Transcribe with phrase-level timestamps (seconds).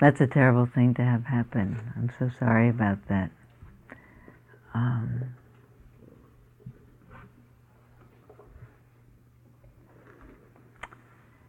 [0.00, 1.92] That's a terrible thing to have happen.
[1.96, 3.30] I'm so sorry about that.
[4.72, 5.34] Um,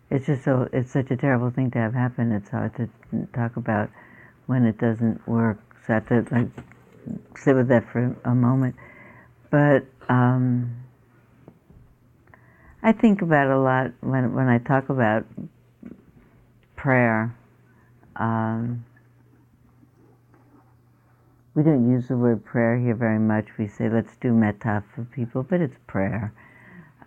[0.09, 2.31] it's just so it's such a terrible thing to have happen.
[2.31, 2.89] It's hard to
[3.33, 3.89] talk about
[4.47, 5.59] when it doesn't work.
[5.85, 6.47] So I have to like
[7.37, 8.75] sit with that for a moment.
[9.51, 10.75] But um,
[12.81, 15.25] I think about a lot when when I talk about
[16.75, 17.35] prayer.
[18.19, 18.85] Um,
[21.55, 23.47] we don't use the word prayer here very much.
[23.57, 26.33] We say let's do metta for people, but it's prayer.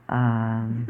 [0.09, 0.87] Um,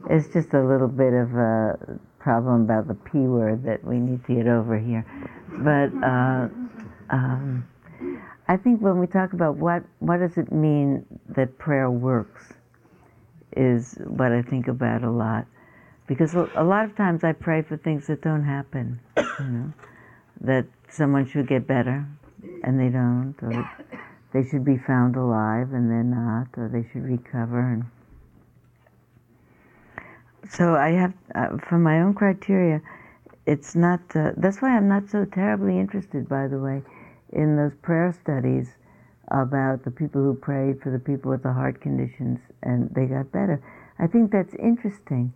[0.10, 4.24] it's just a little bit of a problem about the p word that we need
[4.26, 5.04] to get over here.
[5.58, 6.48] But uh,
[7.10, 7.68] um,
[8.48, 12.54] I think when we talk about what what does it mean that prayer works,
[13.56, 15.46] is what I think about a lot,
[16.10, 18.98] because a lot of times I pray for things that don't happen.
[19.16, 19.72] You know,
[20.40, 22.04] that someone should get better,
[22.64, 23.70] and they don't, or
[24.32, 27.60] they should be found alive and they're not, or they should recover.
[27.60, 27.84] And
[30.50, 32.82] so I have, uh, for my own criteria,
[33.46, 34.00] it's not.
[34.12, 36.82] Uh, that's why I'm not so terribly interested, by the way,
[37.32, 38.68] in those prayer studies
[39.30, 43.30] about the people who prayed for the people with the heart conditions and they got
[43.30, 43.62] better.
[44.00, 45.32] I think that's interesting,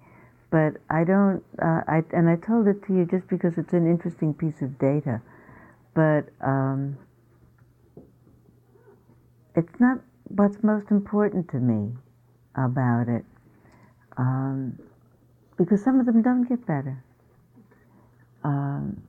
[0.54, 1.42] but I don't.
[1.60, 4.78] Uh, I and I told it to you just because it's an interesting piece of
[4.78, 5.20] data,
[5.94, 6.28] but.
[6.40, 6.96] Um,
[9.56, 11.92] it's not what's most important to me
[12.56, 13.24] about it.
[14.16, 14.78] Um,
[15.56, 17.02] because some of them don't get better.
[18.42, 19.02] Um,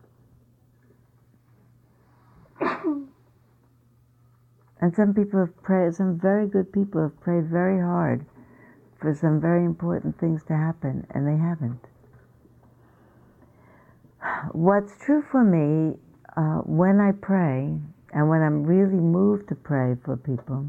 [4.80, 8.26] and some people have prayed, some very good people have prayed very hard
[9.06, 11.80] for some very important things to happen, and they haven't.
[14.52, 16.00] What's true for me
[16.36, 17.70] uh, when I pray
[18.14, 20.66] and when I'm really moved to pray for people,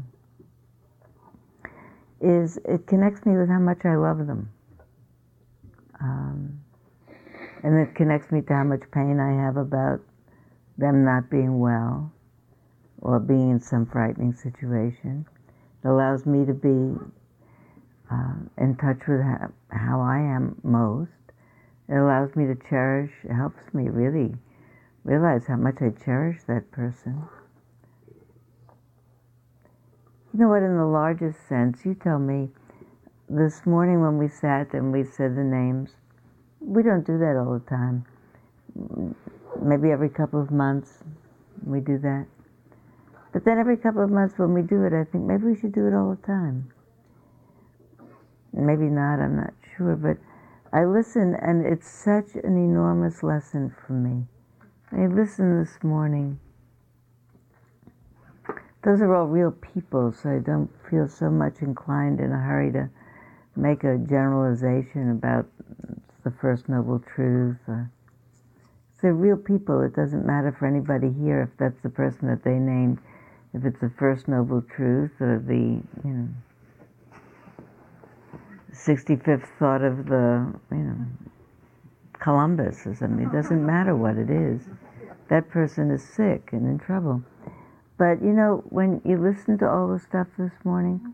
[2.21, 4.51] is it connects me with how much I love them.
[5.99, 6.59] Um,
[7.63, 9.99] and it connects me to how much pain I have about
[10.77, 12.13] them not being well
[13.01, 15.25] or being in some frightening situation.
[15.83, 16.99] It allows me to be
[18.11, 21.11] uh, in touch with how, how I am most.
[21.89, 24.35] It allows me to cherish, it helps me really
[25.03, 27.23] realize how much I cherish that person.
[30.33, 32.49] You know what, in the largest sense, you tell me,
[33.29, 35.91] this morning when we sat and we said the names,
[36.59, 38.05] we don't do that all the time.
[39.61, 41.03] Maybe every couple of months
[41.65, 42.25] we do that.
[43.33, 45.73] But then every couple of months when we do it, I think maybe we should
[45.73, 46.71] do it all the time.
[48.57, 50.17] Maybe not, I'm not sure, but
[50.73, 54.25] I listen and it's such an enormous lesson for me.
[54.91, 56.39] I listened this morning
[58.87, 62.71] those are all real people, so I don't feel so much inclined in a hurry
[62.71, 62.89] to
[63.53, 65.45] make a generalization about
[66.23, 67.57] the First Noble Truth.
[67.67, 67.91] Or,
[69.01, 69.81] they're real people.
[69.81, 72.99] It doesn't matter for anybody here if that's the person that they named,
[73.53, 76.29] if it's the First Noble Truth or the, you know,
[78.77, 81.05] 65th thought of the, you know,
[82.19, 83.25] Columbus or something.
[83.25, 84.67] It doesn't matter what it is.
[85.29, 87.23] That person is sick and in trouble.
[87.97, 91.13] But you know, when you listen to all the stuff this morning,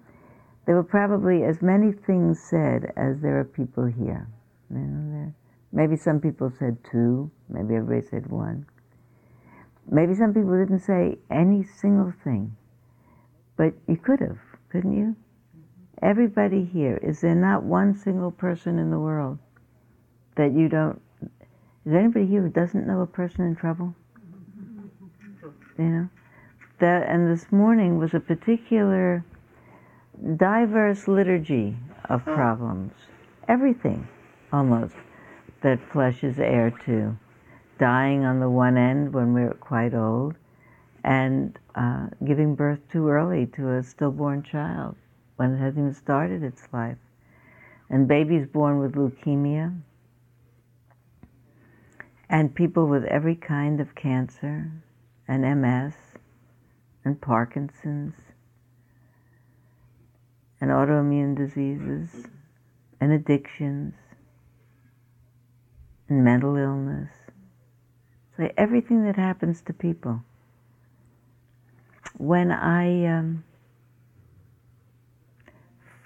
[0.65, 4.27] there were probably as many things said as there are people here.
[4.69, 5.33] You know,
[5.71, 8.65] maybe some people said two, maybe everybody said one.
[9.89, 12.55] Maybe some people didn't say any single thing,
[13.57, 15.15] but you could have, couldn't you?
[16.01, 19.37] Everybody here, is there not one single person in the world
[20.35, 21.01] that you don't?
[21.85, 23.95] Is there anybody here who doesn't know a person in trouble?
[25.77, 26.09] You know?
[26.83, 29.23] that, and this morning was a particular
[30.35, 31.77] diverse liturgy
[32.09, 32.91] of problems.
[33.47, 34.05] Everything,
[34.51, 34.95] almost,
[35.61, 37.17] that flesh is heir to.
[37.79, 40.35] Dying on the one end when we're quite old,
[41.05, 44.95] and uh, giving birth too early to a stillborn child
[45.43, 46.97] when it hasn't even started its life.
[47.89, 49.77] And babies born with leukemia,
[52.29, 54.71] and people with every kind of cancer
[55.27, 55.93] and MS
[57.03, 58.15] and Parkinson's
[60.61, 62.25] and autoimmune diseases
[63.01, 63.93] and addictions
[66.07, 67.11] and mental illness.
[68.37, 70.21] So everything that happens to people.
[72.17, 73.43] When I um,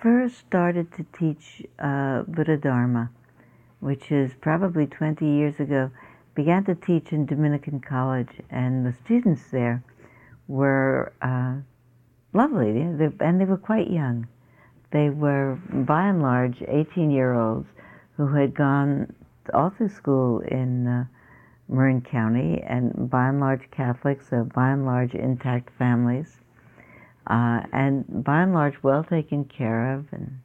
[0.01, 3.09] first started to teach uh, Buddha Dharma,
[3.79, 5.89] which is probably 20 years ago,
[6.35, 9.83] began to teach in Dominican College, and the students there
[10.47, 11.55] were uh,
[12.33, 14.27] lovely, they, and they were quite young.
[14.91, 17.67] They were, by and large, 18 year olds
[18.17, 19.13] who had gone
[19.53, 21.05] all through school in uh,
[21.67, 26.39] Marin County, and by and large Catholics, so by and large intact families,
[27.29, 30.39] uh, and by and large well taken care of and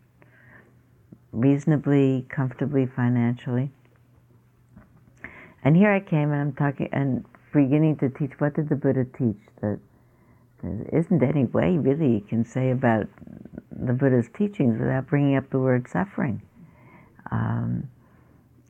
[1.33, 3.71] reasonably comfortably financially.
[5.65, 8.33] And here I came and I'm talking and beginning to teach.
[8.39, 9.39] What did the Buddha teach?
[9.61, 9.79] That
[10.63, 13.07] there isn't any way really you can say about
[13.71, 16.43] the Buddha's teachings without bringing up the word suffering.
[17.31, 17.89] Um,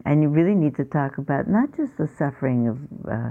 [0.04, 2.78] and you really need to talk about not just the suffering of
[3.10, 3.30] uh,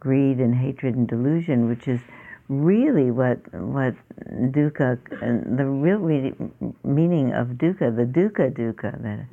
[0.00, 2.00] greed and hatred and delusion, which is
[2.48, 3.94] really what what
[4.52, 4.98] dukkha
[5.56, 5.98] the real
[6.84, 9.26] meaning of dukkha, the dukkha dukkha, the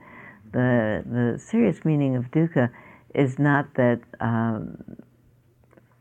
[0.52, 2.70] the, the serious meaning of dukkha
[3.14, 4.78] is not that um,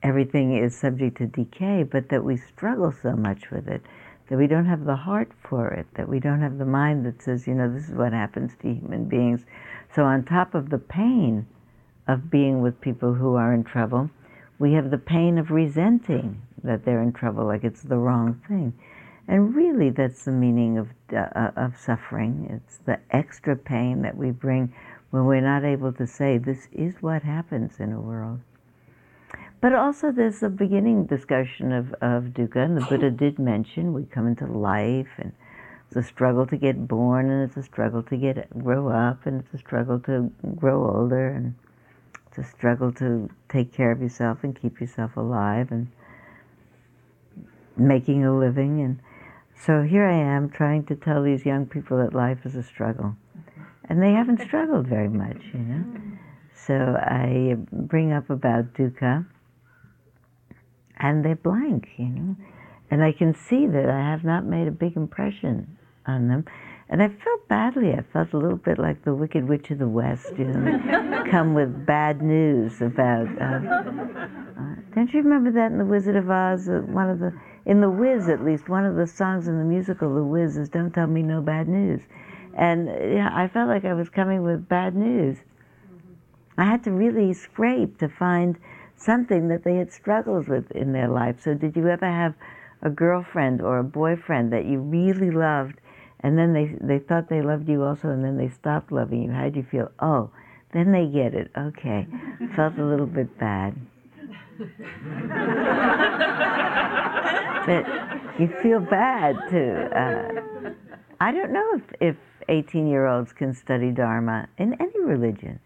[0.02, 3.82] everything is subject to decay, but that we struggle so much with it,
[4.28, 7.22] that we don't have the heart for it, that we don't have the mind that
[7.22, 9.44] says, you know, this is what happens to human beings.
[9.94, 11.46] So, on top of the pain
[12.08, 14.10] of being with people who are in trouble,
[14.58, 18.72] we have the pain of resenting that they're in trouble, like it's the wrong thing.
[19.28, 22.48] And really, that's the meaning of, uh, of suffering.
[22.50, 24.74] It's the extra pain that we bring
[25.10, 28.40] when we're not able to say, this is what happens in a world.
[29.60, 34.04] But also, there's a beginning discussion of, of dukkha, and the Buddha did mention we
[34.04, 35.32] come into life and
[35.94, 39.42] it's a struggle to get born, and it's a struggle to get grow up, and
[39.42, 41.54] it's a struggle to grow older, and
[42.26, 45.88] it's a struggle to take care of yourself and keep yourself alive and
[47.76, 48.80] making a living.
[48.80, 49.00] And
[49.54, 53.16] so here I am trying to tell these young people that life is a struggle,
[53.88, 55.84] and they haven't struggled very much, you know.
[56.54, 59.26] So I bring up about dukkha,
[60.98, 62.36] and they're blank, you know.
[62.90, 66.44] And I can see that I have not made a big impression on them.
[66.88, 67.94] And I felt badly.
[67.94, 71.54] I felt a little bit like the Wicked Witch of the West, you know, come
[71.54, 73.28] with bad news about.
[73.40, 73.60] Uh,
[74.60, 76.68] uh, don't you remember that in The Wizard of Oz?
[76.68, 77.32] Uh, one of the,
[77.64, 80.68] in The Wiz at least, one of the songs in the musical The Wiz is
[80.68, 82.02] "Don't Tell Me No Bad News,"
[82.54, 85.38] and yeah, I felt like I was coming with bad news.
[86.58, 88.58] I had to really scrape to find
[88.96, 91.40] something that they had struggled with in their life.
[91.40, 92.34] So, did you ever have
[92.82, 95.80] a girlfriend or a boyfriend that you really loved
[96.22, 99.32] and then they they thought they loved you also, and then they stopped loving you.
[99.32, 99.90] How did you feel?
[99.98, 100.30] Oh,
[100.72, 101.50] then they get it.
[101.56, 102.06] Okay,
[102.54, 103.74] felt a little bit bad.
[107.66, 107.86] But
[108.40, 109.88] you feel bad too.
[109.94, 110.72] Uh,
[111.20, 112.16] I don't know if if
[112.48, 115.60] 18 year olds can study Dharma in any religion.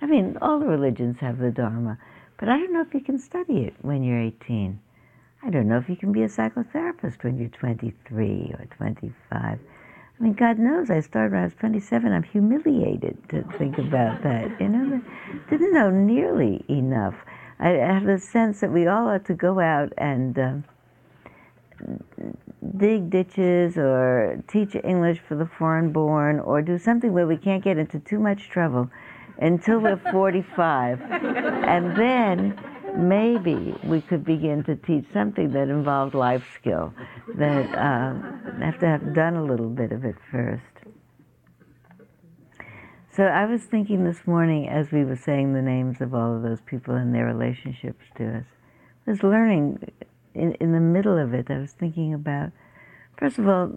[0.00, 1.98] I mean, all the religions have the Dharma,
[2.38, 4.78] but I don't know if you can study it when you're 18.
[5.44, 9.58] I don't know if you can be a psychotherapist when you're 23 or 25.
[10.22, 12.12] I mean, God knows I started when I was 27.
[12.12, 14.60] I'm humiliated to think about that.
[14.60, 15.02] You know,
[15.50, 17.14] didn't know nearly enough.
[17.62, 20.54] I have the sense that we all ought to go out and uh,
[22.76, 27.62] dig ditches or teach English for the foreign born or do something where we can't
[27.62, 28.90] get into too much trouble
[29.38, 31.00] until we're 45.
[31.02, 32.58] and then
[32.96, 36.92] maybe we could begin to teach something that involved life skill,
[37.36, 38.12] that uh,
[38.60, 40.71] have to have done a little bit of it first.
[43.14, 46.42] So I was thinking this morning as we were saying the names of all of
[46.42, 48.44] those people and their relationships to us.
[49.06, 49.92] I was learning
[50.34, 52.52] in, in the middle of it, I was thinking about,
[53.18, 53.72] first of all,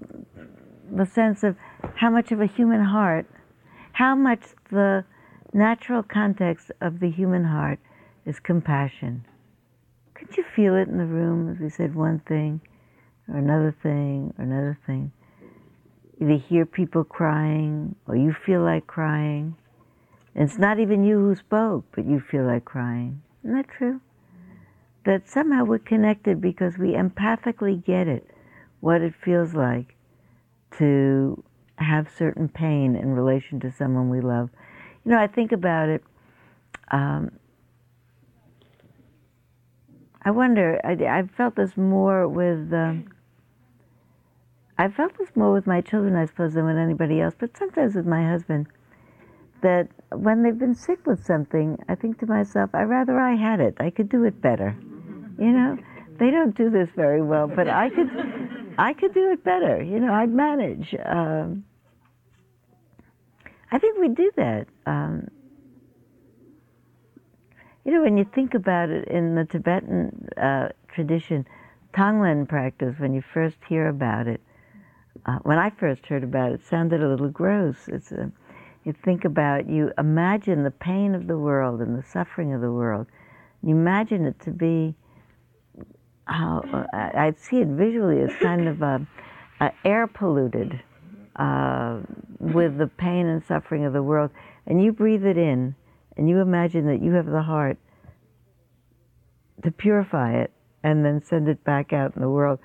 [0.89, 1.57] the sense of
[1.95, 3.25] how much of a human heart,
[3.91, 5.03] how much the
[5.51, 7.79] natural context of the human heart
[8.25, 9.25] is compassion.
[10.13, 12.61] Could you feel it in the room as we said one thing
[13.27, 15.11] or another thing or another thing?
[16.19, 19.55] You hear people crying or you feel like crying.
[20.33, 23.21] And it's not even you who spoke, but you feel like crying.
[23.43, 24.01] Isn't that true?
[25.05, 28.29] That somehow we're connected because we empathically get it,
[28.79, 29.95] what it feels like
[30.77, 31.43] to
[31.77, 34.49] have certain pain in relation to someone we love.
[35.03, 36.03] You know, I think about it.
[36.91, 37.31] Um,
[40.21, 40.79] I wonder.
[40.83, 42.73] I, I felt this more with.
[42.73, 43.09] Um,
[44.77, 47.33] I felt this more with my children, I suppose, than with anybody else.
[47.37, 48.67] But sometimes with my husband,
[49.61, 53.59] that when they've been sick with something, I think to myself, I rather I had
[53.59, 53.75] it.
[53.79, 54.75] I could do it better.
[55.39, 55.77] You know,
[56.19, 58.09] they don't do this very well, but I could.
[58.77, 59.81] I could do it better.
[59.81, 60.93] You know, I'd manage.
[61.05, 61.63] Um,
[63.71, 64.67] I think we do that.
[64.85, 65.29] Um,
[67.85, 71.45] You know, when you think about it in the Tibetan uh, tradition,
[71.93, 74.41] Tonglen practice, when you first hear about it,
[75.25, 77.87] uh, when I first heard about it, it sounded a little gross.
[77.87, 78.31] It's a,
[78.83, 82.71] you think about, you imagine the pain of the world and the suffering of the
[82.71, 83.07] world.
[83.63, 84.95] You imagine it to be
[86.25, 86.63] how
[86.93, 89.07] I, I see it visually as kind of a,
[89.59, 90.81] a air polluted
[91.35, 91.99] uh,
[92.39, 94.31] with the pain and suffering of the world,
[94.67, 95.75] and you breathe it in,
[96.17, 97.77] and you imagine that you have the heart
[99.63, 100.51] to purify it
[100.83, 102.59] and then send it back out in the world.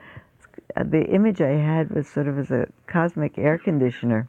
[0.76, 4.28] The image I had was sort of as a cosmic air conditioner,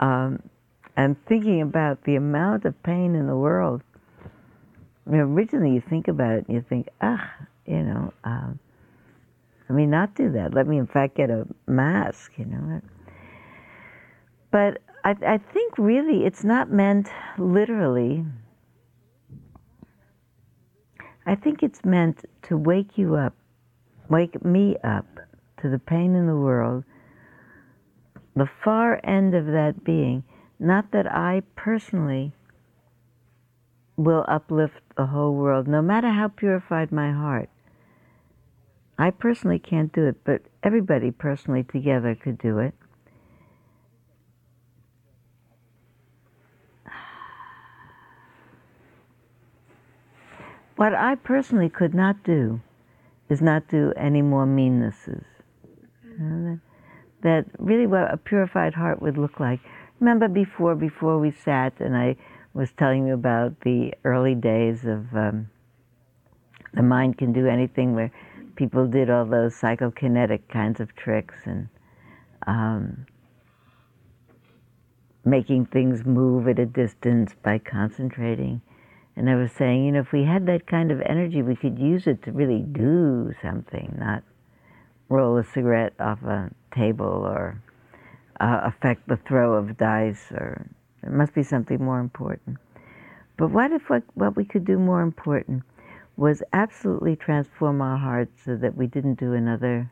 [0.00, 0.42] um,
[0.96, 3.82] and thinking about the amount of pain in the world.
[5.06, 7.30] I mean, originally, you think about it and you think, ah,
[7.66, 8.58] you know, um,
[9.68, 10.54] let me not do that.
[10.54, 12.80] Let me, in fact, get a mask, you know.
[14.50, 17.08] But I, I think really it's not meant
[17.38, 18.24] literally.
[21.26, 23.34] I think it's meant to wake you up,
[24.08, 25.06] wake me up
[25.64, 26.84] to the pain in the world,
[28.36, 30.22] the far end of that being.
[30.60, 32.34] Not that I personally
[33.96, 37.48] will uplift the whole world, no matter how purified my heart.
[38.98, 42.74] I personally can't do it, but everybody personally together could do it.
[50.76, 52.60] What I personally could not do
[53.30, 55.24] is not do any more meannesses.
[56.18, 56.60] That,
[57.22, 59.60] that really what a purified heart would look like.
[60.00, 62.16] Remember before before we sat and I
[62.52, 65.48] was telling you about the early days of um,
[66.72, 68.12] the mind can do anything where
[68.56, 71.68] people did all those psychokinetic kinds of tricks and
[72.46, 73.06] um,
[75.24, 78.60] making things move at a distance by concentrating.
[79.16, 81.78] And I was saying, you know, if we had that kind of energy, we could
[81.78, 84.22] use it to really do something, not
[85.08, 87.60] roll a cigarette off a table or
[88.40, 90.66] uh, affect the throw of dice, or
[91.02, 92.58] it must be something more important.
[93.36, 95.62] But what if what, what we could do more important
[96.16, 99.90] was absolutely transform our hearts so that we didn't do another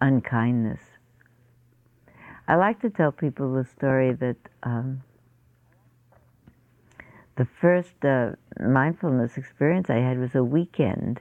[0.00, 0.80] unkindness?
[2.48, 5.02] I like to tell people the story that um,
[7.36, 11.20] the first uh, mindfulness experience I had was a weekend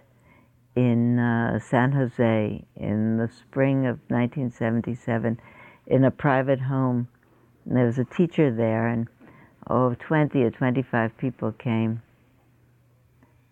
[0.75, 5.40] in uh, San Jose in the spring of 1977
[5.88, 7.08] in a private home.
[7.66, 9.08] And there was a teacher there, and
[9.70, 12.01] oh, 20 or 25 people came.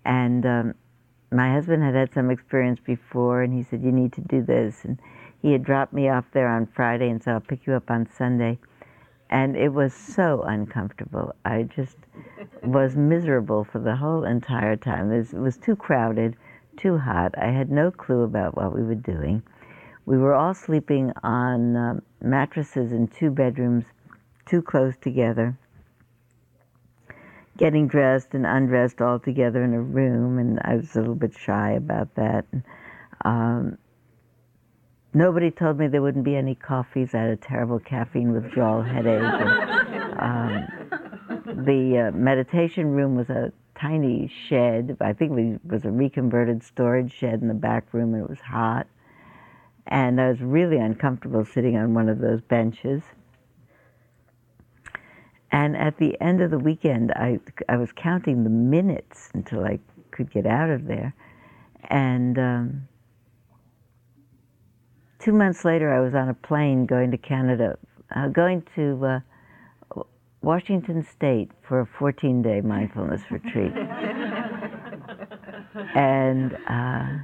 [0.05, 0.73] And um,
[1.31, 4.83] my husband had had some experience before, and he said, You need to do this.
[4.83, 4.99] And
[5.41, 8.07] he had dropped me off there on Friday and said, I'll pick you up on
[8.17, 8.57] Sunday.
[9.29, 11.35] And it was so uncomfortable.
[11.45, 11.97] I just
[12.63, 15.11] was miserable for the whole entire time.
[15.11, 16.35] It was too crowded,
[16.79, 17.35] too hot.
[17.37, 19.43] I had no clue about what we were doing.
[20.05, 23.85] We were all sleeping on um, mattresses in two bedrooms,
[24.45, 25.57] too close together,
[27.57, 31.33] getting dressed and undressed all together in a room, and I was a little bit
[31.37, 32.45] shy about that.
[33.23, 33.77] Um,
[35.13, 37.15] Nobody told me there wouldn't be any coffees.
[37.15, 39.23] I had a terrible caffeine withdrawal headache.
[39.23, 44.97] And, um, the uh, meditation room was a tiny shed.
[44.99, 48.39] I think it was a reconverted storage shed in the back room, and it was
[48.39, 48.87] hot.
[49.87, 53.01] And I was really uncomfortable sitting on one of those benches.
[55.51, 59.79] And at the end of the weekend, I, I was counting the minutes until I
[60.11, 61.15] could get out of there.
[61.85, 62.87] And um,
[65.17, 67.79] two months later, I was on a plane going to Canada,
[68.15, 69.19] uh, going to uh,
[70.41, 73.73] Washington State for a 14 day mindfulness retreat.
[75.95, 77.17] and uh,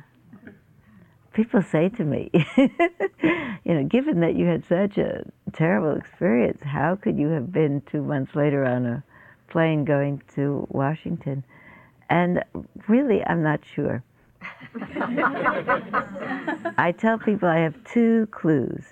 [1.33, 6.95] people say to me, you know, given that you had such a terrible experience, how
[6.95, 9.03] could you have been two months later on a
[9.49, 11.43] plane going to Washington?
[12.09, 12.43] And
[12.87, 14.03] really, I'm not sure.
[16.77, 18.83] I tell people I have two clues.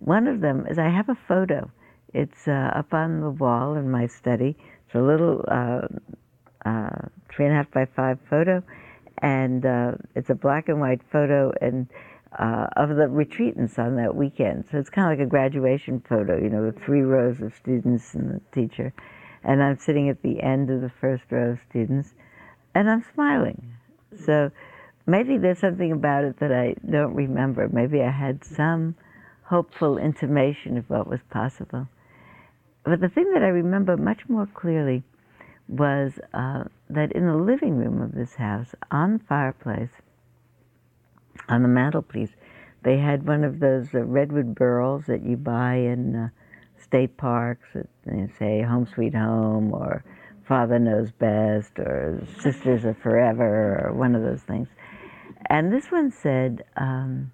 [0.00, 1.70] One of them is I have a photo.
[2.12, 4.56] It's uh, up on the wall in my study.
[4.86, 5.88] It's a little uh,
[6.64, 8.62] uh, three and a half by five photo,
[9.18, 11.88] and uh, it's a black and white photo and
[12.38, 14.64] uh, of the retreatants on that weekend.
[14.70, 18.14] So it's kind of like a graduation photo, you know, with three rows of students
[18.14, 18.92] and the teacher.
[19.42, 22.14] And I'm sitting at the end of the first row of students,
[22.74, 23.74] and I'm smiling.
[24.24, 24.50] So
[25.06, 27.68] maybe there's something about it that I don't remember.
[27.68, 28.96] Maybe I had some
[29.44, 31.88] hopeful intimation of what was possible.
[32.86, 35.02] But the thing that I remember much more clearly
[35.66, 39.90] was uh, that in the living room of this house, on the fireplace,
[41.48, 42.30] on the mantelpiece,
[42.84, 46.28] they had one of those uh, redwood burls that you buy in uh,
[46.80, 50.04] state parks, at, you say Home Sweet Home or
[50.46, 54.68] Father Knows Best or Sisters of Forever or one of those things.
[55.50, 57.32] And this one said, um,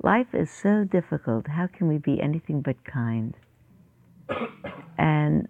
[0.00, 1.48] Life is so difficult.
[1.48, 3.34] How can we be anything but kind?
[4.98, 5.48] And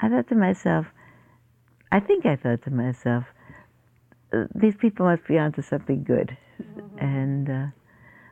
[0.00, 0.86] I thought to myself,
[1.92, 3.24] I think I thought to myself,
[4.32, 6.36] uh, these people must be onto something good.
[6.60, 6.98] Mm-hmm.
[6.98, 7.66] And uh,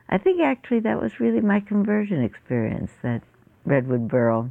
[0.09, 3.21] I think actually that was really my conversion experience, that
[3.65, 4.49] Redwood Burl.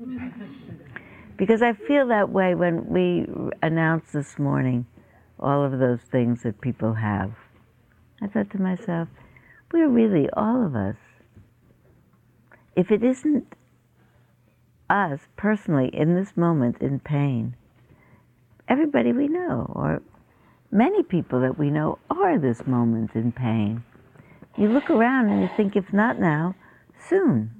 [1.36, 3.26] because I feel that way when we
[3.62, 4.86] announced this morning
[5.38, 7.32] all of those things that people have.
[8.20, 9.08] I thought to myself,
[9.72, 10.96] we're really all of us.
[12.74, 13.46] If it isn't
[14.90, 17.54] us personally in this moment in pain,
[18.68, 20.02] everybody we know, or
[20.70, 23.82] many people that we know, are this moment in pain.
[24.56, 26.54] You look around and you think, if not now,
[27.08, 27.50] soon.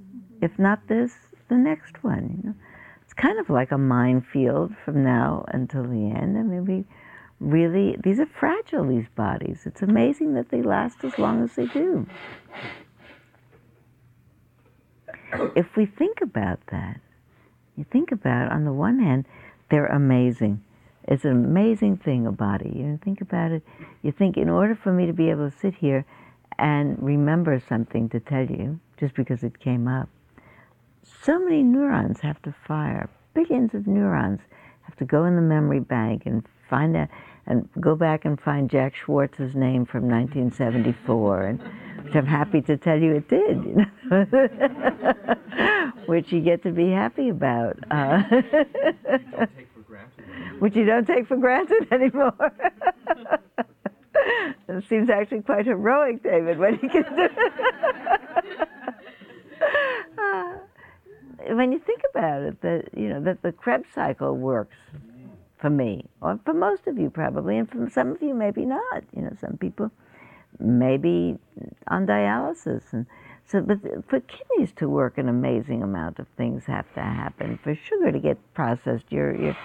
[0.43, 1.13] If not this,
[1.49, 2.41] the next one.
[2.43, 2.55] You know?
[3.05, 6.37] It's kind of like a minefield from now until the end.
[6.37, 6.85] I mean, we
[7.41, 9.63] really, these are fragile, these bodies.
[9.65, 12.07] It's amazing that they last as long as they do.
[15.55, 17.01] If we think about that,
[17.79, 19.25] you think about, it, on the one hand,
[19.71, 20.63] they're amazing.
[21.07, 22.73] It's an amazing thing, a body.
[22.75, 23.63] You think about it,
[24.03, 26.05] you think, in order for me to be able to sit here
[26.59, 30.09] and remember something to tell you, just because it came up,
[31.25, 33.09] so many neurons have to fire.
[33.33, 34.41] Billions of neurons
[34.83, 37.09] have to go in the memory bank and find out
[37.47, 41.63] and go back and find Jack Schwartz's name from 1974, and,
[42.09, 44.25] which I'm happy to tell you it did, you know?
[46.07, 47.79] which you get to be happy about.
[47.91, 48.23] Uh,
[50.59, 52.33] which you don't take for granted anymore.
[54.69, 57.29] it seems actually quite heroic, David, when you can do.
[60.19, 60.53] uh,
[61.55, 64.77] when you think about it, that you know that the Krebs cycle works
[65.59, 69.05] for me, or for most of you probably, and for some of you maybe not.
[69.15, 69.91] You know, some people
[70.59, 71.39] maybe
[71.87, 73.07] on dialysis, and
[73.47, 73.61] so.
[73.61, 77.59] But for kidneys to work, an amazing amount of things have to happen.
[77.63, 79.57] For sugar to get processed, your your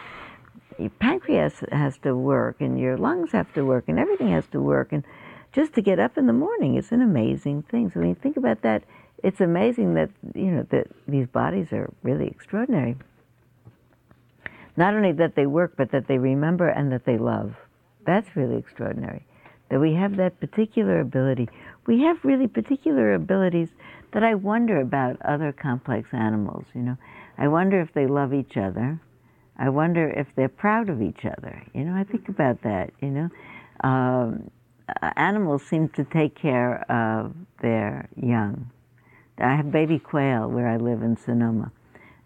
[0.78, 4.60] your pancreas has to work, and your lungs have to work, and everything has to
[4.60, 5.04] work, and
[5.52, 7.92] just to get up in the morning is an amazing thing.
[7.92, 8.84] So when you think about that,
[9.24, 12.98] it's amazing that you know that these bodies are really extraordinary.
[14.76, 17.56] Not only that they work, but that they remember and that they love.
[18.06, 19.26] That's really extraordinary.
[19.74, 21.50] That we have that particular ability.
[21.88, 23.70] We have really particular abilities
[24.12, 26.66] that I wonder about other complex animals.
[26.76, 26.98] You know,
[27.40, 29.02] I wonder if they love each other.
[29.58, 31.60] I wonder if they're proud of each other.
[31.74, 32.92] You know, I think about that.
[33.02, 33.30] You know,
[33.84, 34.52] um,
[35.16, 37.34] animals seem to take care of
[37.64, 38.70] their young.
[39.40, 41.72] I have baby quail where I live in Sonoma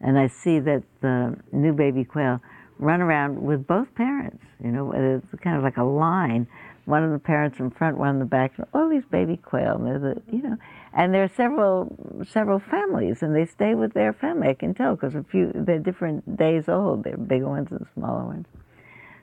[0.01, 2.41] and I see that the new baby quail
[2.79, 4.43] run around with both parents.
[4.63, 6.47] You know, it's kind of like a line.
[6.87, 8.53] One of the parents in front, one in the back.
[8.73, 10.55] All these baby quail, and you know,
[10.93, 14.47] and there are several several families, and they stay with their family.
[14.47, 17.03] I can tell because a few they're different days old.
[17.03, 18.45] They're bigger ones and smaller ones.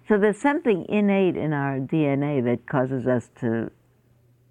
[0.07, 3.71] So there's something innate in our DNA that causes us to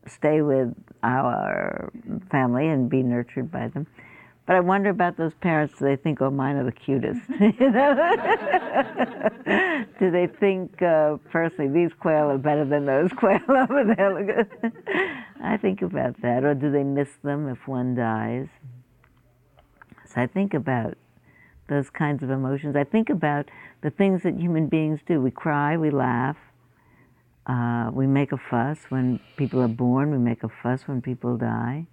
[0.07, 0.73] stay with
[1.03, 1.91] our
[2.31, 3.85] family and be nurtured by them.
[4.45, 5.75] But I wonder about those parents.
[5.79, 7.21] Do they think, oh, mine are the cutest?
[7.39, 7.95] you know?
[9.99, 14.47] do they think, uh, personally, these quail are better than those quail over there?
[15.41, 16.43] I think about that.
[16.43, 18.47] Or do they miss them if one dies?
[20.05, 20.97] So I think about
[21.69, 22.75] those kinds of emotions.
[22.75, 23.49] I think about
[23.81, 25.21] the things that human beings do.
[25.21, 26.37] We cry, we laugh,
[27.47, 31.37] uh, we make a fuss when people are born, we make a fuss when people
[31.37, 31.87] die.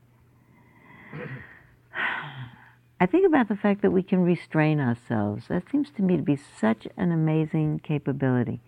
[3.02, 5.48] I think about the fact that we can restrain ourselves.
[5.48, 8.60] That seems to me to be such an amazing capability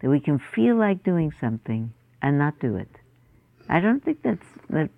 [0.00, 2.98] that we can feel like doing something and not do it.
[3.68, 4.90] I don't think that's that.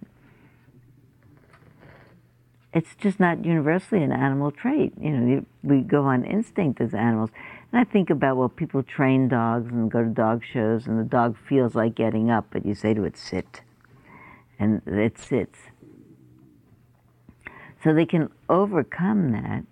[2.72, 4.94] It's just not universally an animal trait.
[4.98, 7.30] You know, we go on instinct as animals.
[7.70, 11.04] And I think about well, people train dogs and go to dog shows, and the
[11.04, 13.60] dog feels like getting up, but you say to it, "Sit,"
[14.58, 15.58] and it sits
[17.82, 19.64] so they can overcome that,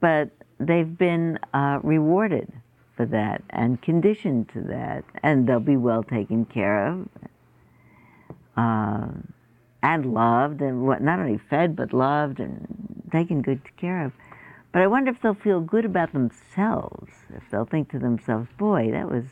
[0.00, 2.52] but they've been uh, rewarded
[2.96, 7.08] for that and conditioned to that, and they'll be well taken care of
[8.56, 9.08] uh,
[9.82, 14.12] and loved, and what, not only fed but loved and taken good care of.
[14.72, 18.90] But I wonder if they'll feel good about themselves, if they'll think to themselves, boy,
[18.92, 19.24] that was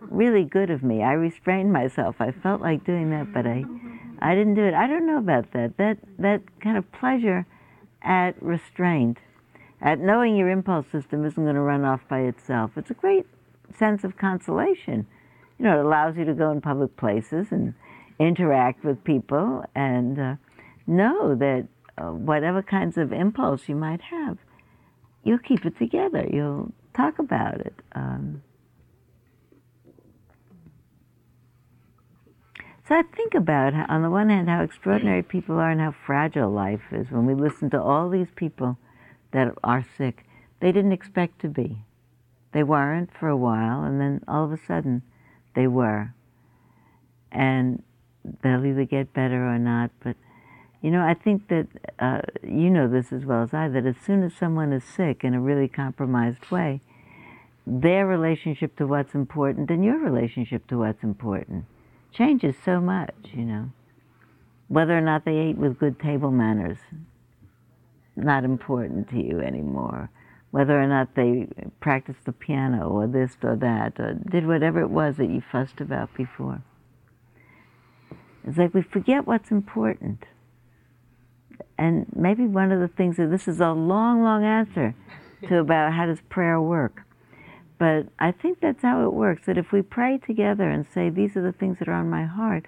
[0.00, 1.02] really good of me.
[1.02, 2.16] I restrained myself.
[2.20, 3.64] I felt like doing that, but I,
[4.20, 4.74] I didn't do it.
[4.74, 5.76] I don't know about that.
[5.76, 7.46] That, that kind of pleasure
[8.02, 9.18] at restraint,
[9.80, 12.72] at knowing your impulse system isn't going to run off by itself.
[12.76, 13.26] It's a great
[13.76, 15.06] sense of consolation.
[15.58, 17.74] You know, it allows you to go in public places and
[18.18, 20.34] interact with people and uh,
[20.86, 21.66] know that
[21.98, 24.38] uh, whatever kinds of impulse you might have,
[25.24, 26.26] you'll keep it together.
[26.32, 27.74] You'll talk about it.
[27.92, 28.42] Um,
[32.88, 36.50] so I think about, on the one hand, how extraordinary people are and how fragile
[36.50, 37.10] life is.
[37.10, 38.78] When we listen to all these people
[39.32, 40.24] that are sick,
[40.60, 41.84] they didn't expect to be.
[42.52, 45.02] They weren't for a while, and then all of a sudden,
[45.54, 46.14] they were.
[47.30, 47.82] And
[48.42, 50.16] they'll either get better or not, but
[50.80, 51.66] you know, I think that
[51.98, 55.24] uh, you know this as well as I that as soon as someone is sick
[55.24, 56.80] in a really compromised way,
[57.66, 61.66] their relationship to what's important and your relationship to what's important
[62.12, 63.70] changes so much, you know.
[64.68, 66.78] Whether or not they ate with good table manners,
[68.16, 70.10] not important to you anymore.
[70.50, 71.48] Whether or not they
[71.80, 75.80] practiced the piano or this or that, or did whatever it was that you fussed
[75.80, 76.62] about before.
[78.46, 80.24] It's like we forget what's important
[81.78, 84.94] and maybe one of the things that this is a long, long answer
[85.48, 87.02] to about how does prayer work.
[87.78, 89.46] But I think that's how it works.
[89.46, 92.24] That if we pray together and say, these are the things that are on my
[92.24, 92.66] heart,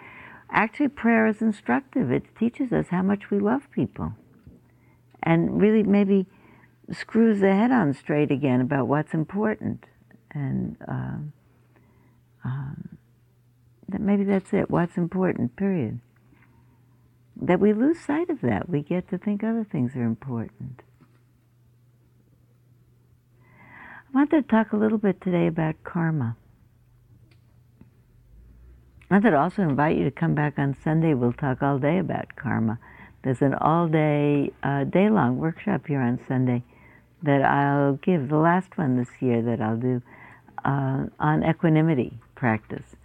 [0.50, 2.10] actually prayer is instructive.
[2.10, 4.12] It teaches us how much we love people.
[5.22, 6.26] And really maybe
[6.92, 9.84] screws the head on straight again about what's important.
[10.32, 11.32] And um,
[12.44, 12.98] um,
[13.88, 14.70] that maybe that's it.
[14.70, 16.00] What's important, period
[17.40, 18.68] that we lose sight of that.
[18.68, 20.82] We get to think other things are important.
[24.12, 26.36] I wanted to talk a little bit today about karma.
[29.08, 31.14] I wanted to also invite you to come back on Sunday.
[31.14, 32.80] We'll talk all day about karma.
[33.22, 36.64] There's an all-day, uh, day-long workshop here on Sunday
[37.22, 40.02] that I'll give, the last one this year that I'll do
[40.64, 42.96] uh, on equanimity practice.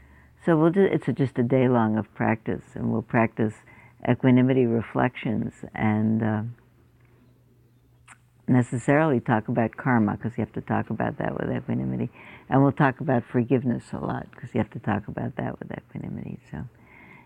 [0.44, 3.54] So we'll do, it's a, just a day long of practice, and we'll practice
[4.10, 6.42] equanimity reflections and uh,
[8.48, 12.10] necessarily talk about karma because you have to talk about that with equanimity.
[12.50, 15.72] And we'll talk about forgiveness a lot because you have to talk about that with
[15.72, 16.40] equanimity.
[16.52, 16.64] So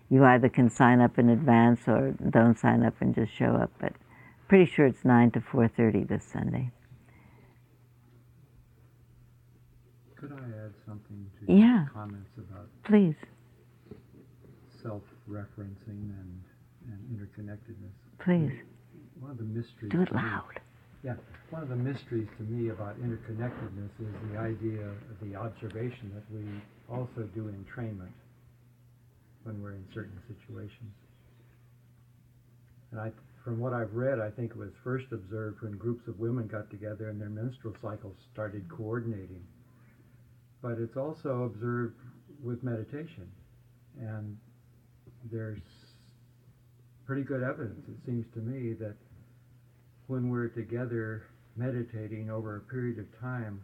[0.09, 3.71] you either can sign up in advance or don't sign up and just show up.
[3.79, 3.93] But
[4.47, 6.71] pretty sure it's 9 to 4.30 this Sunday.
[10.15, 11.85] Could I add something to yeah.
[11.93, 13.15] comments about Please.
[14.81, 16.41] self-referencing and
[16.91, 17.93] and interconnectedness.
[18.23, 18.51] Please.
[19.19, 19.91] One of the mysteries.
[19.91, 20.59] Do it loud.
[21.03, 21.13] Yeah,
[21.49, 26.23] one of the mysteries to me about interconnectedness is the idea of the observation that
[26.33, 26.43] we
[26.93, 28.11] also do in entrainment
[29.43, 30.93] when we're in certain situations.
[32.91, 33.11] And I,
[33.43, 36.69] from what I've read, I think it was first observed when groups of women got
[36.69, 39.43] together and their menstrual cycles started coordinating.
[40.61, 41.95] But it's also observed
[42.43, 43.31] with meditation.
[44.01, 44.37] And
[45.31, 45.59] there's
[47.05, 48.95] pretty good evidence, it seems to me, that
[50.09, 51.21] when we're together
[51.55, 53.61] meditating over a period of time,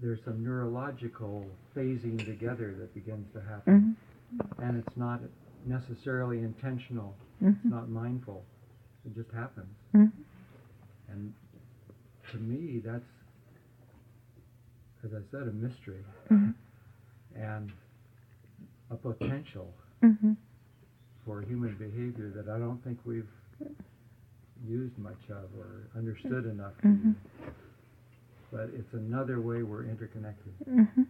[0.00, 1.44] there's some neurological
[1.76, 3.96] phasing together that begins to happen.
[4.36, 4.62] Mm-hmm.
[4.62, 5.20] And it's not
[5.66, 7.48] necessarily intentional, Mm-hmm.
[7.50, 8.44] it's not mindful,
[9.04, 9.66] it just happens.
[9.92, 10.12] Mhm.
[11.10, 11.34] And
[12.30, 13.10] to me, that's,
[15.04, 16.54] as I said, a mystery Mhm.
[17.34, 17.72] and
[18.90, 20.34] a potential Mm-hmm.
[21.24, 23.28] for human behavior that I don't think we've
[24.66, 26.72] used much of or understood enough.
[26.82, 27.14] to Mhm.
[28.50, 30.52] But it's another way we're interconnected.
[30.68, 31.02] Mm-hmm.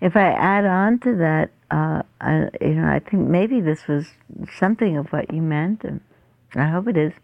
[0.00, 4.12] If I add on to that, uh, I, you know, I think maybe this was
[4.58, 6.00] something of what you meant, and
[6.54, 7.14] I hope it is.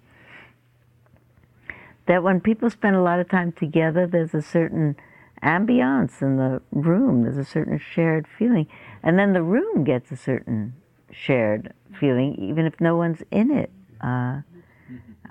[2.06, 4.96] That when people spend a lot of time together, there's a certain
[5.42, 7.22] ambiance in the room.
[7.22, 8.66] There's a certain shared feeling,
[9.02, 10.74] and then the room gets a certain
[11.12, 13.70] shared feeling, even if no one's in it.
[14.04, 14.42] Uh,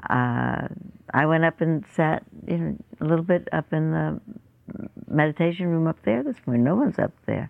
[0.09, 0.67] uh,
[1.13, 4.19] I went up and sat, you know, a little bit up in the
[5.07, 6.63] meditation room up there this morning.
[6.63, 7.49] No one's up there,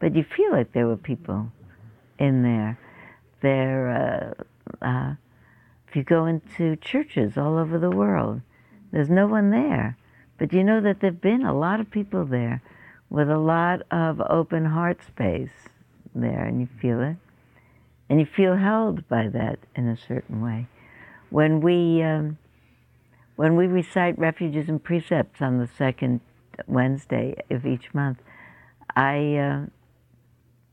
[0.00, 1.52] but you feel like there were people
[2.18, 2.78] in there.
[3.42, 4.34] There,
[4.82, 5.14] uh, uh,
[5.88, 8.40] if you go into churches all over the world,
[8.90, 9.96] there's no one there,
[10.38, 12.62] but you know that there've been a lot of people there
[13.08, 15.68] with a lot of open heart space
[16.14, 17.16] there, and you feel it,
[18.08, 20.68] and you feel held by that in a certain way.
[21.30, 22.38] When we um,
[23.36, 26.20] when we recite refuges and precepts on the second
[26.66, 28.18] Wednesday of each month,
[28.94, 29.66] I uh,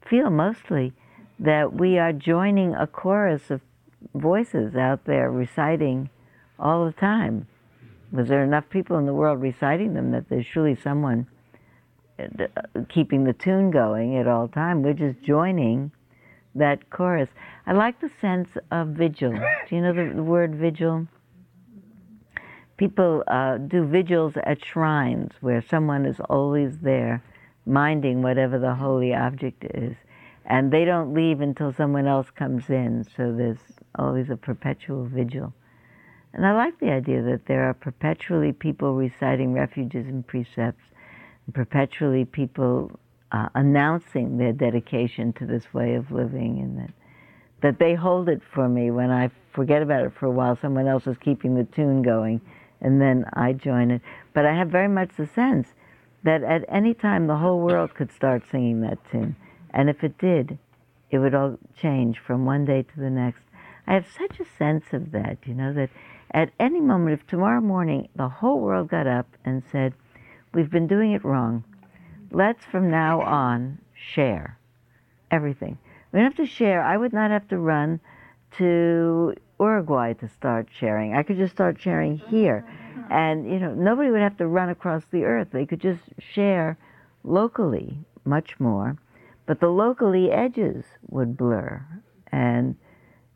[0.08, 0.94] feel mostly
[1.40, 3.62] that we are joining a chorus of
[4.14, 6.10] voices out there reciting
[6.60, 7.48] all the time.
[8.12, 11.28] Was there enough people in the world reciting them that there's surely someone
[12.20, 12.46] uh,
[12.90, 14.84] keeping the tune going at all time?
[14.84, 15.92] We're just joining
[16.56, 17.30] that chorus.
[17.66, 19.32] I like the sense of vigil.
[19.32, 21.08] Do you know the, the word vigil?
[22.78, 27.24] People uh, do vigils at shrines where someone is always there
[27.66, 29.96] minding whatever the holy object is.
[30.46, 33.60] And they don't leave until someone else comes in, so there's
[33.96, 35.54] always a perpetual vigil.
[36.34, 40.84] And I like the idea that there are perpetually people reciting refuges and precepts,
[41.46, 42.92] and perpetually people
[43.34, 46.94] uh, announcing their dedication to this way of living, and that,
[47.62, 50.56] that they hold it for me when I forget about it for a while.
[50.62, 52.40] Someone else is keeping the tune going,
[52.80, 54.02] and then I join it.
[54.34, 55.70] But I have very much the sense
[56.24, 59.36] that at any time the whole world could start singing that tune.
[59.72, 60.58] And if it did,
[61.10, 63.42] it would all change from one day to the next.
[63.88, 65.90] I have such a sense of that, you know, that
[66.32, 69.94] at any moment, if tomorrow morning the whole world got up and said,
[70.54, 71.64] We've been doing it wrong,
[72.34, 74.58] let's from now on share
[75.32, 75.78] everything.
[76.12, 76.84] We don't have to share.
[76.84, 78.00] I would not have to run
[78.58, 81.16] to Uruguay to start sharing.
[81.16, 82.66] I could just start sharing here.
[83.10, 85.50] And, you know, nobody would have to run across the earth.
[85.52, 86.78] They could just share
[87.24, 88.98] locally much more.
[89.46, 91.86] But the locally edges would blur
[92.32, 92.76] and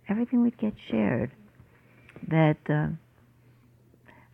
[0.08, 1.32] everything would get shared.
[2.28, 2.88] That uh,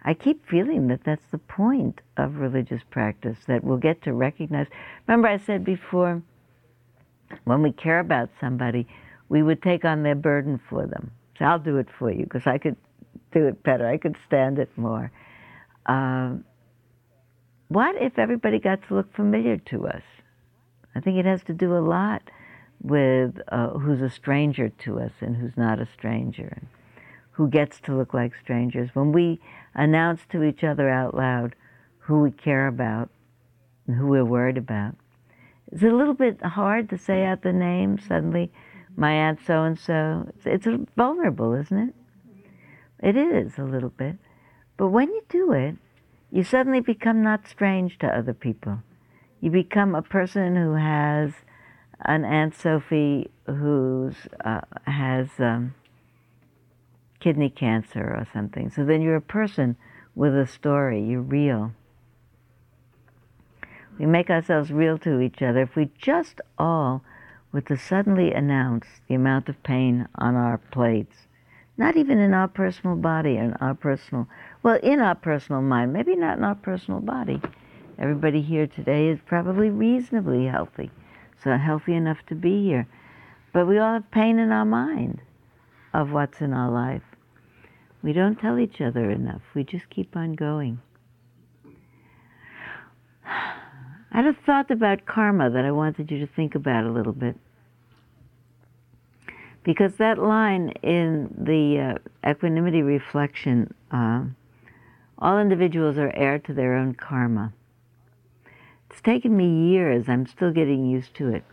[0.06, 4.68] I keep feeling that that's the point of religious practice, that we'll get to recognize.
[5.08, 6.22] Remember, I said before,
[7.46, 8.88] when we care about somebody,
[9.30, 11.12] we would take on their burden for them.
[11.40, 12.76] So I'll do it for you because I could
[13.32, 13.88] do it better.
[13.88, 15.12] I could stand it more.
[15.86, 16.36] Uh,
[17.70, 20.04] what if everybody got to look familiar to us?
[20.96, 22.22] I think it has to do a lot
[22.82, 26.68] with uh, who's a stranger to us and who's not a stranger, and
[27.32, 28.90] who gets to look like strangers.
[28.94, 29.40] When we
[29.76, 31.56] announce to each other out loud
[32.00, 33.10] who we care about
[33.88, 34.96] and who we're worried about,
[35.72, 38.52] it's a little bit hard to say out the name suddenly
[38.96, 40.30] my aunt so and so.
[40.46, 41.96] It's vulnerable, isn't it?
[43.02, 44.18] It is a little bit.
[44.78, 45.76] But when you do it,
[46.32, 48.80] you suddenly become not strange to other people.
[49.42, 51.32] You become a person who has
[52.06, 54.12] an Aunt Sophie who
[54.44, 55.76] uh, has um,
[57.24, 58.70] kidney cancer or something.
[58.70, 59.78] So then you're a person
[60.14, 61.02] with a story.
[61.02, 61.72] You're real.
[63.98, 65.62] We make ourselves real to each other.
[65.62, 67.04] If we just all
[67.52, 71.28] were to suddenly announce the amount of pain on our plates,
[71.78, 74.28] not even in our personal body and our personal,
[74.62, 77.40] well, in our personal mind, maybe not in our personal body.
[77.98, 80.92] Everybody here today is probably reasonably healthy,
[81.42, 82.88] so healthy enough to be here.
[83.54, 85.22] But we all have pain in our mind
[85.94, 87.04] of what's in our life.
[88.04, 89.42] We don't tell each other enough.
[89.56, 90.82] We just keep on going.
[93.26, 97.14] I had a thought about karma that I wanted you to think about a little
[97.14, 97.38] bit.
[99.64, 104.26] Because that line in the uh, equanimity reflection, uh,
[105.18, 107.54] all individuals are heir to their own karma.
[108.92, 111.46] It's taken me years, I'm still getting used to it,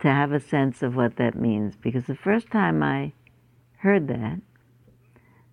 [0.00, 1.74] to have a sense of what that means.
[1.74, 3.12] Because the first time I
[3.78, 4.40] heard that,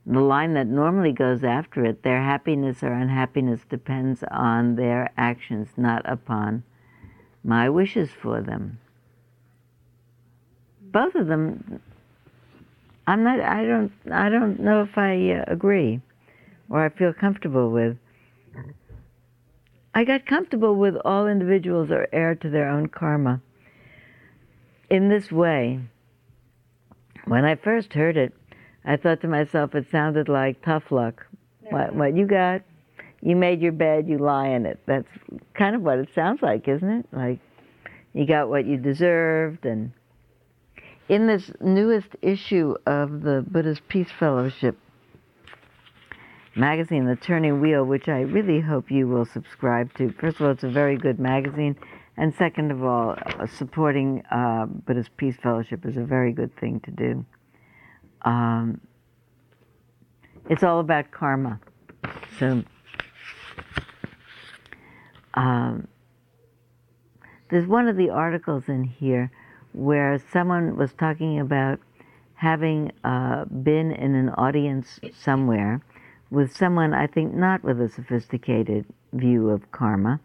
[0.05, 5.69] the line that normally goes after it, their happiness or unhappiness depends on their actions,
[5.77, 6.63] not upon
[7.43, 8.79] my wishes for them.
[10.81, 11.81] Both of them,
[13.07, 16.01] I'm not, I don't, I don't know if I uh, agree
[16.69, 17.97] or I feel comfortable with.
[19.93, 23.41] I got comfortable with all individuals are heir to their own karma.
[24.89, 25.79] In this way,
[27.25, 28.33] when I first heard it,
[28.85, 31.25] I thought to myself, it sounded like tough luck.
[31.69, 32.61] What, what you got?
[33.21, 34.79] You made your bed, you lie in it.
[34.85, 35.07] That's
[35.55, 37.05] kind of what it sounds like, isn't it?
[37.11, 37.39] Like
[38.13, 39.65] you got what you deserved.
[39.65, 39.91] And
[41.09, 44.77] in this newest issue of the Buddhist Peace Fellowship
[46.55, 50.11] magazine, The Turning Wheel, which I really hope you will subscribe to.
[50.11, 51.75] First of all, it's a very good magazine.
[52.17, 53.17] And second of all,
[53.57, 57.25] supporting uh, Buddhist Peace Fellowship is a very good thing to do.
[58.25, 58.81] Um,
[60.49, 61.59] it's all about karma.
[62.39, 62.63] So
[65.35, 65.87] um,
[67.49, 69.31] there's one of the articles in here
[69.73, 71.79] where someone was talking about
[72.35, 75.81] having uh, been in an audience somewhere
[76.31, 80.19] with someone I think not with a sophisticated view of karma,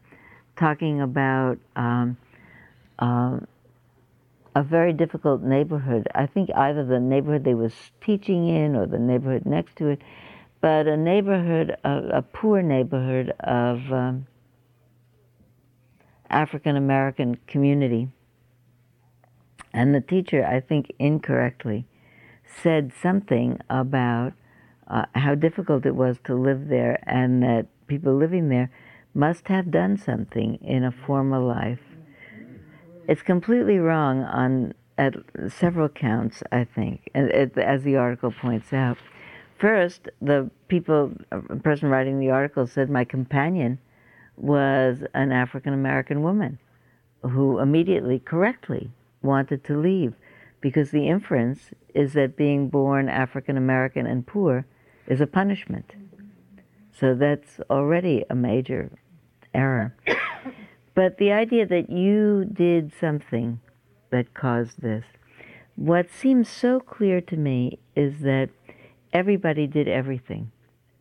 [0.56, 2.16] talking about um,
[2.98, 3.38] uh,
[4.54, 6.08] a very difficult neighborhood.
[6.14, 10.00] I think either the neighborhood they was teaching in or the neighborhood next to it,
[10.60, 14.26] but a neighborhood, a, a poor neighborhood of um,
[16.28, 18.08] African American community.
[19.72, 21.86] And the teacher, I think incorrectly,
[22.62, 24.32] said something about
[24.88, 28.70] uh, how difficult it was to live there and that people living there
[29.14, 31.89] must have done something in a former life.
[33.10, 35.16] It's completely wrong on at
[35.48, 38.98] several counts, I think, as the article points out.
[39.58, 43.80] First, the people, a person writing the article said my companion
[44.36, 46.60] was an African American woman
[47.22, 48.92] who immediately, correctly,
[49.22, 50.14] wanted to leave
[50.60, 54.64] because the inference is that being born African American and poor
[55.08, 55.94] is a punishment.
[56.92, 58.92] So that's already a major
[59.52, 59.96] error.
[60.94, 63.60] But the idea that you did something
[64.10, 65.04] that caused this,
[65.76, 68.50] what seems so clear to me is that
[69.12, 70.50] everybody did everything,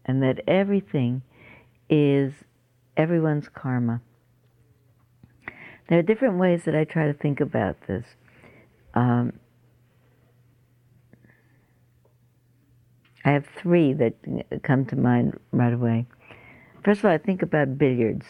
[0.06, 1.22] and that everything
[1.90, 2.34] is
[2.96, 4.02] everyone's karma.
[5.88, 8.06] There are different ways that I try to think about this.
[8.94, 9.34] Um,
[13.26, 14.14] I have three that
[14.64, 16.06] come to mind right away.
[16.84, 18.26] First of all, I think about billiards.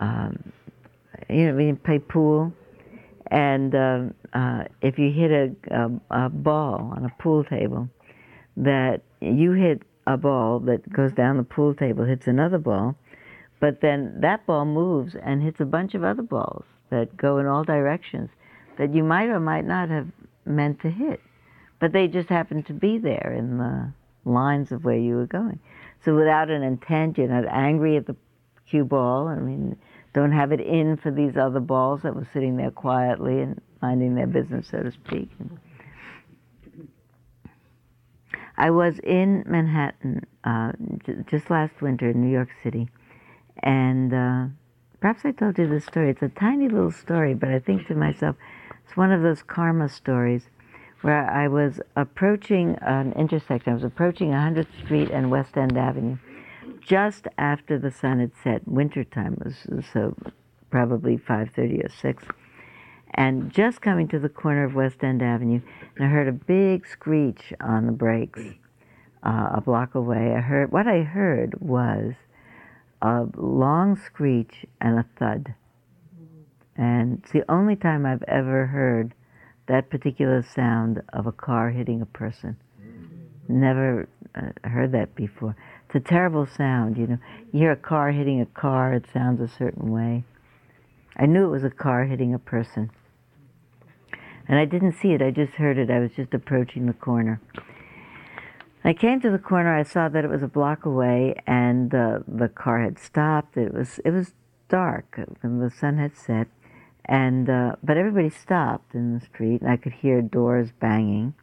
[0.00, 0.52] Um,
[1.28, 2.52] you know, we play pool,
[3.30, 4.00] and uh,
[4.32, 7.88] uh, if you hit a, a, a ball on a pool table,
[8.56, 12.96] that you hit a ball that goes down the pool table, hits another ball,
[13.60, 17.46] but then that ball moves and hits a bunch of other balls that go in
[17.46, 18.30] all directions
[18.78, 20.06] that you might or might not have
[20.44, 21.20] meant to hit.
[21.80, 23.92] But they just happened to be there in the
[24.24, 25.58] lines of where you were going.
[26.04, 28.16] So without an intent, you're not angry at the
[28.68, 29.28] cue ball.
[29.28, 29.76] I mean,
[30.12, 34.14] don't have it in for these other balls that were sitting there quietly and minding
[34.14, 35.28] their business, so to speak.
[38.56, 40.72] I was in Manhattan uh,
[41.04, 42.88] j- just last winter in New York City,
[43.62, 44.46] and uh,
[45.00, 46.10] perhaps I told you this story.
[46.10, 48.36] It's a tiny little story, but I think to myself,
[48.86, 50.48] it's one of those karma stories
[51.02, 53.72] where I was approaching an intersection.
[53.72, 56.16] I was approaching 100th Street and West End Avenue
[56.86, 58.66] just after the sun had set.
[58.68, 59.56] Wintertime was
[59.92, 60.14] so
[60.70, 62.24] probably 5:30 or 6.
[63.14, 65.60] And just coming to the corner of West End Avenue,
[65.96, 68.42] and I heard a big screech on the brakes
[69.22, 70.34] uh, a block away.
[70.36, 72.14] I heard what I heard was
[73.02, 75.54] a long screech and a thud.
[76.76, 79.14] And it's the only time I've ever heard
[79.66, 82.56] that particular sound of a car hitting a person.
[83.48, 85.56] Never uh, heard that before.
[85.86, 87.18] It's a terrible sound, you know.
[87.52, 90.24] You hear a car hitting a car, it sounds a certain way.
[91.16, 92.90] I knew it was a car hitting a person.
[94.48, 95.90] And I didn't see it, I just heard it.
[95.90, 97.40] I was just approaching the corner.
[98.86, 99.76] I came to the corner.
[99.76, 103.56] I saw that it was a block away, and uh, the car had stopped.
[103.56, 104.34] It was it was
[104.68, 106.46] dark, and the sun had set,
[107.04, 111.34] and uh, but everybody stopped in the street, and I could hear doors banging,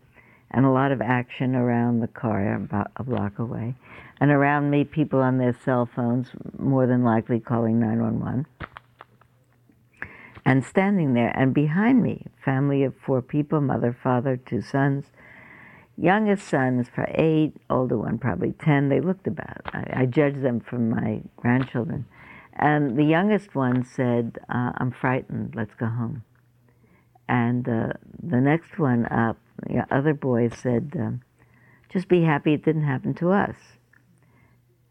[0.53, 3.75] and a lot of action around the car about a block away,
[4.19, 8.45] and around me, people on their cell phones, more than likely calling nine one one.
[10.45, 15.05] And standing there, and behind me, family of four people, mother, father, two sons
[15.97, 18.89] youngest son is probably eight, older one probably ten.
[18.89, 19.61] They looked about.
[19.65, 22.05] I, I judged them from my grandchildren.
[22.53, 26.23] And the youngest one said, uh, I'm frightened, let's go home.
[27.27, 31.21] And uh, the next one up, the other boy said, um,
[31.91, 33.55] just be happy it didn't happen to us.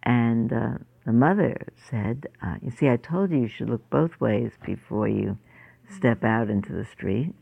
[0.02, 1.56] And uh, the mother
[1.90, 5.38] said, uh, you see, I told you you should look both ways before you
[5.88, 7.34] step out into the street.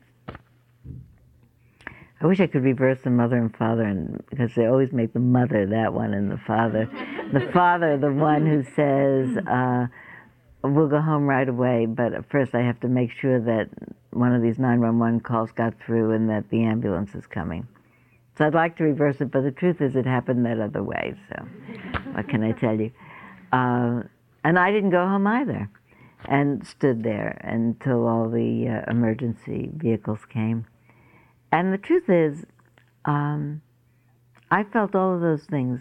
[2.23, 5.21] I wish I could reverse the mother and father, and because they always make the
[5.21, 6.87] mother that one and the father,
[7.33, 9.87] the father the one who says, uh,
[10.62, 13.71] "We'll go home right away," but first I have to make sure that
[14.13, 17.67] one of these 911 calls got through and that the ambulance is coming.
[18.37, 21.15] So I'd like to reverse it, but the truth is it happened that other way.
[21.29, 21.45] So
[22.13, 22.91] what can I tell you?
[23.53, 24.05] Uh,
[24.45, 25.69] and I didn't go home either,
[26.27, 30.67] and stood there until all the uh, emergency vehicles came.
[31.51, 32.45] And the truth is,
[33.05, 33.61] um,
[34.51, 35.81] I felt all of those things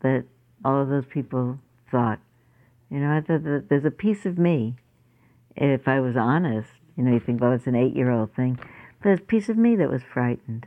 [0.00, 0.24] that
[0.64, 1.58] all of those people
[1.90, 2.18] thought.
[2.90, 4.74] You know, I thought that there's a piece of me,
[5.56, 8.56] if I was honest, you know, you think, well, it's an eight year old thing,
[8.56, 10.66] but there's a piece of me that was frightened.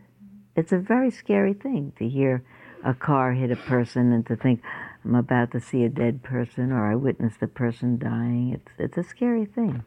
[0.56, 2.44] It's a very scary thing to hear
[2.84, 4.62] a car hit a person and to think
[5.04, 8.52] I'm about to see a dead person or I witnessed a person dying.
[8.54, 9.84] It's it's a scary thing.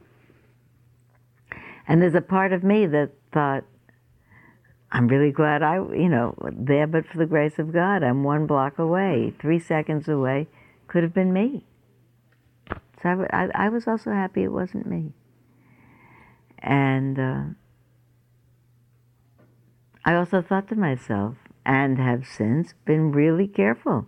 [1.87, 3.65] And there's a part of me that thought,
[4.91, 8.03] I'm really glad I, you know, there but for the grace of God.
[8.03, 10.49] I'm one block away, three seconds away,
[10.87, 11.65] could have been me.
[13.03, 15.13] So I, I, I was also happy it wasn't me.
[16.63, 17.43] And uh,
[20.05, 24.07] I also thought to myself, and have since been really careful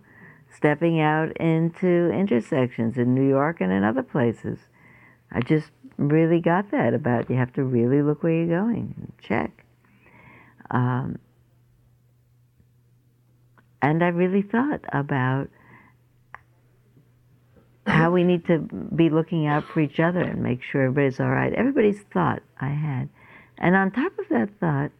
[0.55, 4.59] stepping out into intersections in New York and in other places.
[5.31, 9.13] I just really got that about you have to really look where you're going and
[9.21, 9.65] check.
[10.71, 11.19] Um,
[13.81, 15.49] and I really thought about
[17.85, 18.59] how we need to
[18.95, 21.53] be looking out for each other and make sure everybody's all right.
[21.53, 23.09] Everybody's thought I had.
[23.57, 24.91] And on top of that thought,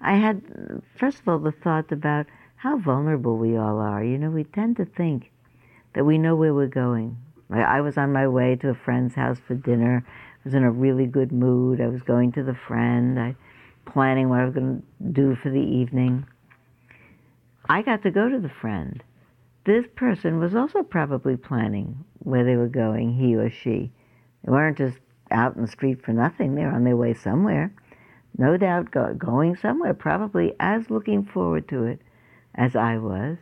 [0.00, 0.42] I had,
[0.98, 2.26] first of all, the thought about
[2.56, 4.04] how vulnerable we all are.
[4.04, 5.30] You know, we tend to think
[5.94, 7.16] that we know where we're going.
[7.50, 10.04] I was on my way to a friend's house for dinner.
[10.06, 11.80] I was in a really good mood.
[11.80, 13.18] I was going to the friend.
[13.18, 13.36] I
[13.86, 16.26] planning what I was going to do for the evening.
[17.68, 19.02] I got to go to the friend.
[19.64, 23.90] This person was also probably planning where they were going, he or she.
[24.44, 24.98] They weren't just
[25.30, 26.54] out in the street for nothing.
[26.54, 27.72] They were on their way somewhere
[28.38, 32.00] no doubt go, going somewhere, probably as looking forward to it
[32.54, 33.38] as I was,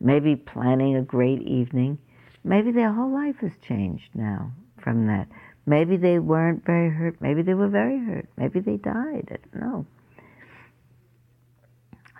[0.00, 1.98] maybe planning a great evening.
[2.42, 5.28] Maybe their whole life has changed now from that.
[5.66, 7.20] Maybe they weren't very hurt.
[7.20, 8.28] Maybe they were very hurt.
[8.36, 9.28] Maybe they died.
[9.30, 9.86] I don't know.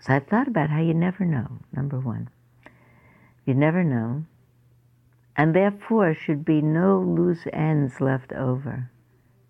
[0.00, 2.28] So I thought about how you never know, number one.
[3.46, 4.24] You never know.
[5.36, 8.90] And therefore should be no loose ends left over.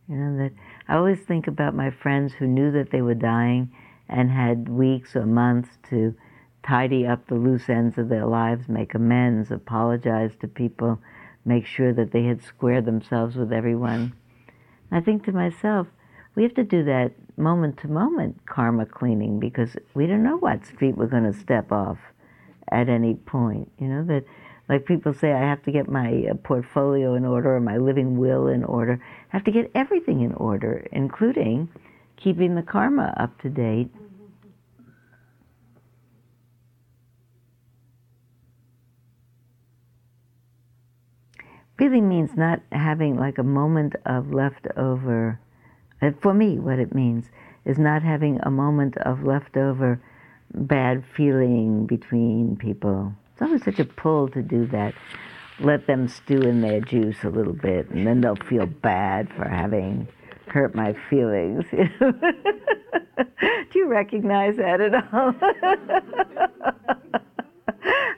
[0.08, 0.52] You know, that
[0.88, 3.72] I always think about my friends who knew that they were dying
[4.08, 6.14] and had weeks or months to
[6.62, 10.98] tidy up the loose ends of their lives, make amends, apologize to people,
[11.44, 14.14] make sure that they had squared themselves with everyone.
[14.90, 15.86] I think to myself,
[16.34, 20.66] we have to do that moment to moment karma cleaning because we don't know what
[20.66, 21.98] street we're going to step off
[22.70, 23.70] at any point.
[23.78, 24.24] You know, that
[24.68, 28.18] like people say, I have to get my uh, portfolio in order or my living
[28.18, 28.98] will in order.
[29.32, 31.68] I have to get everything in order, including
[32.16, 33.90] keeping the karma up to date.
[41.78, 45.40] Really means not having like a moment of leftover.
[46.00, 47.26] Uh, for me, what it means
[47.66, 50.00] is not having a moment of leftover
[50.54, 54.94] bad feeling between people it's always such a pull to do that.
[55.58, 59.48] Let them stew in their juice a little bit, and then they'll feel bad for
[59.48, 60.06] having
[60.46, 61.64] hurt my feelings.
[61.72, 61.82] do
[63.74, 65.30] you recognize that at all?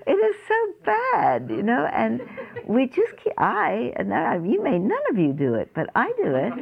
[0.07, 0.55] it is so
[0.85, 2.21] bad, you know, and
[2.67, 6.13] we just keep, I, and I, you may, none of you do it, but I
[6.19, 6.53] do it.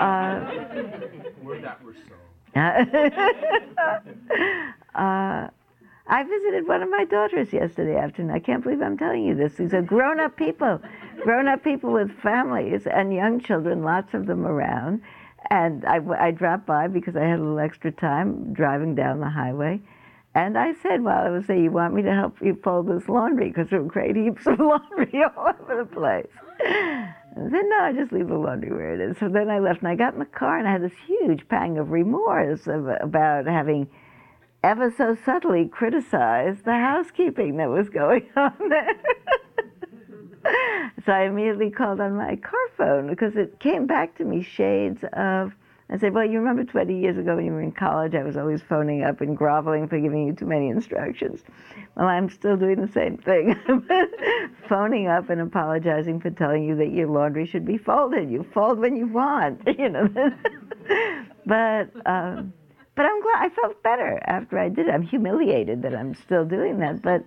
[0.00, 0.50] Uh,
[1.44, 2.00] Word that we're so.
[5.00, 5.48] uh,
[6.10, 8.34] I visited one of my daughters yesterday afternoon.
[8.34, 9.54] I can't believe I'm telling you this.
[9.54, 10.80] These are grown up people,
[11.22, 15.02] grown up people with families and young children, lots of them around.
[15.50, 19.30] And I, I dropped by because I had a little extra time driving down the
[19.30, 19.80] highway.
[20.34, 23.08] And I said, well, I was saying, you want me to help you fold this
[23.08, 23.48] laundry?
[23.48, 26.26] Because there were great heaps of laundry all over the place.
[26.60, 29.16] I said, no, I just leave the laundry where it is.
[29.18, 31.48] So then I left and I got in the car and I had this huge
[31.48, 33.88] pang of remorse of, about having
[34.62, 38.94] ever so subtly criticized the housekeeping that was going on there.
[41.04, 45.02] so I immediately called on my car phone because it came back to me shades
[45.12, 45.52] of.
[45.92, 48.36] I said, Well, you remember 20 years ago when you were in college, I was
[48.36, 51.40] always phoning up and groveling for giving you too many instructions.
[51.96, 53.56] Well, I'm still doing the same thing.
[54.68, 58.30] phoning up and apologizing for telling you that your laundry should be folded.
[58.30, 60.08] You fold when you want, you know.
[61.44, 61.90] but.
[62.06, 62.52] Um,
[62.96, 64.94] but I'm glad I felt better after I did it.
[64.94, 67.24] I'm humiliated that I'm still doing that, but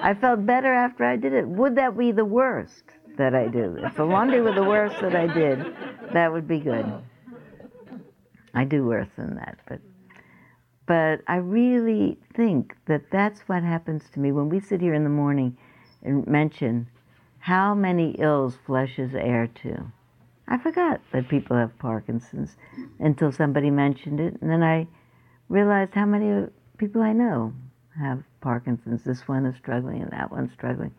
[0.00, 1.46] I felt better after I did it.
[1.46, 2.84] Would that be the worst
[3.16, 3.76] that I do?
[3.80, 5.64] If the laundry were the worst that I did,
[6.12, 6.86] that would be good.
[8.54, 9.80] I do worse than that, but
[10.86, 15.04] but I really think that that's what happens to me when we sit here in
[15.04, 15.56] the morning
[16.02, 16.88] and mention
[17.38, 19.86] how many ills flesh is heir to.
[20.46, 22.56] I forgot that people have Parkinson's
[22.98, 24.86] until somebody mentioned it, and then I
[25.54, 26.48] realized how many
[26.78, 27.52] people I know
[27.96, 29.04] have Parkinson's.
[29.04, 30.92] This one is struggling, and that one's struggling.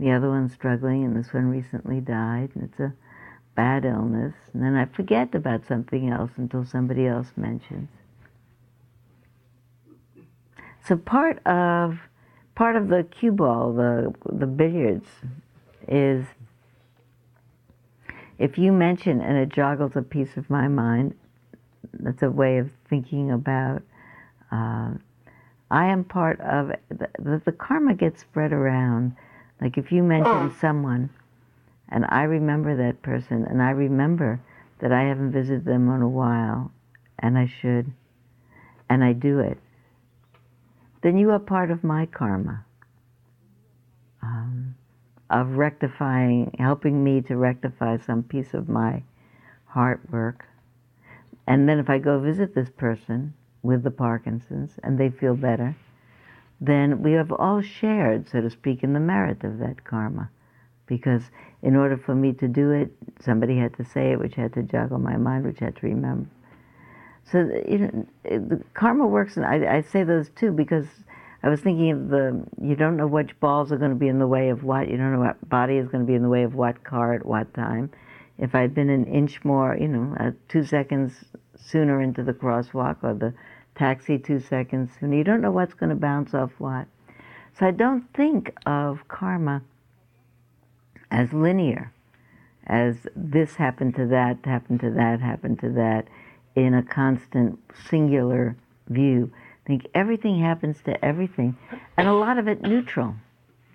[0.00, 2.94] The other one's struggling, and this one recently died, and it's a
[3.54, 4.34] bad illness.
[4.54, 7.90] And then I forget about something else until somebody else mentions.
[10.86, 11.98] So part of
[12.54, 15.08] part of the cue ball, the the billiards,
[15.86, 16.24] is
[18.38, 21.14] if you mention and it joggles a piece of my mind,
[21.92, 23.82] that's a way of thinking about.
[24.50, 24.92] Uh,
[25.70, 29.14] I am part of the, the, the karma gets spread around.
[29.60, 31.10] Like if you mention someone,
[31.88, 34.40] and I remember that person, and I remember
[34.80, 36.70] that I haven't visited them in a while,
[37.18, 37.92] and I should,
[38.88, 39.58] and I do it,
[41.02, 42.64] then you are part of my karma
[44.22, 44.74] um,
[45.30, 49.02] of rectifying, helping me to rectify some piece of my
[49.66, 50.46] heart work.
[51.46, 55.76] And then if I go visit this person with the Parkinson's and they feel better,
[56.60, 60.30] then we have all shared, so to speak, in the merit of that karma.
[60.86, 61.22] Because
[61.62, 62.90] in order for me to do it,
[63.20, 66.28] somebody had to say it, which had to juggle my mind, which had to remember.
[67.30, 70.86] So you know, the karma works, and I, I say those too because
[71.42, 74.18] I was thinking of the you don't know which balls are going to be in
[74.18, 74.88] the way of what.
[74.88, 77.12] You don't know what body is going to be in the way of what car
[77.12, 77.90] at what time.
[78.38, 81.12] If I'd been an inch more, you know, uh, two seconds
[81.58, 83.34] sooner into the crosswalk or the
[83.74, 86.86] taxi two seconds sooner, you don't know what's going to bounce off what.
[87.58, 89.62] So I don't think of karma
[91.10, 91.92] as linear,
[92.66, 96.06] as this happened to that, happened to that, happened to that,
[96.54, 98.56] in a constant singular
[98.88, 99.30] view.
[99.64, 101.56] I think everything happens to everything,
[101.96, 103.14] and a lot of it neutral.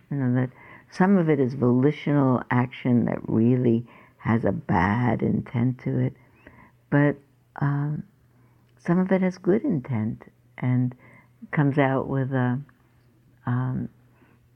[0.10, 0.50] You know that
[0.92, 3.86] some of it is volitional action that really
[4.18, 6.14] has a bad intent to it,
[6.90, 7.16] but
[7.58, 8.04] um,
[8.86, 10.24] some of it has good intent
[10.58, 10.96] and
[11.52, 12.60] comes out with a
[13.46, 13.90] um,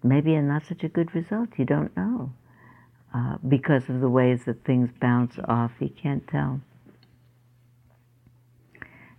[0.03, 1.49] maybe a not such a good result.
[1.57, 2.31] You don't know
[3.13, 5.71] uh, because of the ways that things bounce off.
[5.79, 6.61] You can't tell.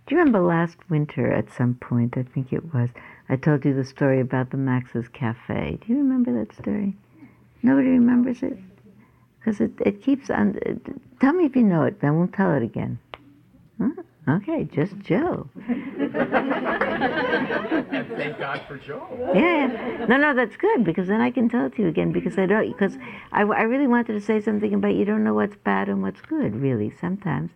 [0.09, 2.89] Do you remember last winter at some point, I think it was,
[3.29, 5.77] I told you the story about the Max's Cafe.
[5.81, 6.97] Do you remember that story?
[7.61, 8.57] Nobody remembers it?
[9.37, 10.59] Because it, it keeps on.
[11.19, 12.97] Tell me if you know it, then we'll tell it again.
[13.79, 13.89] Huh?
[14.27, 15.49] Okay, just Joe.
[15.67, 16.13] Thank
[18.37, 19.07] God for Joe.
[19.33, 20.05] Yeah, yeah.
[20.05, 22.45] No, no, that's good because then I can tell it to you again because I
[22.45, 22.97] don't, because
[23.31, 26.21] I, I really wanted to say something about you don't know what's bad and what's
[26.21, 27.51] good, really, sometimes.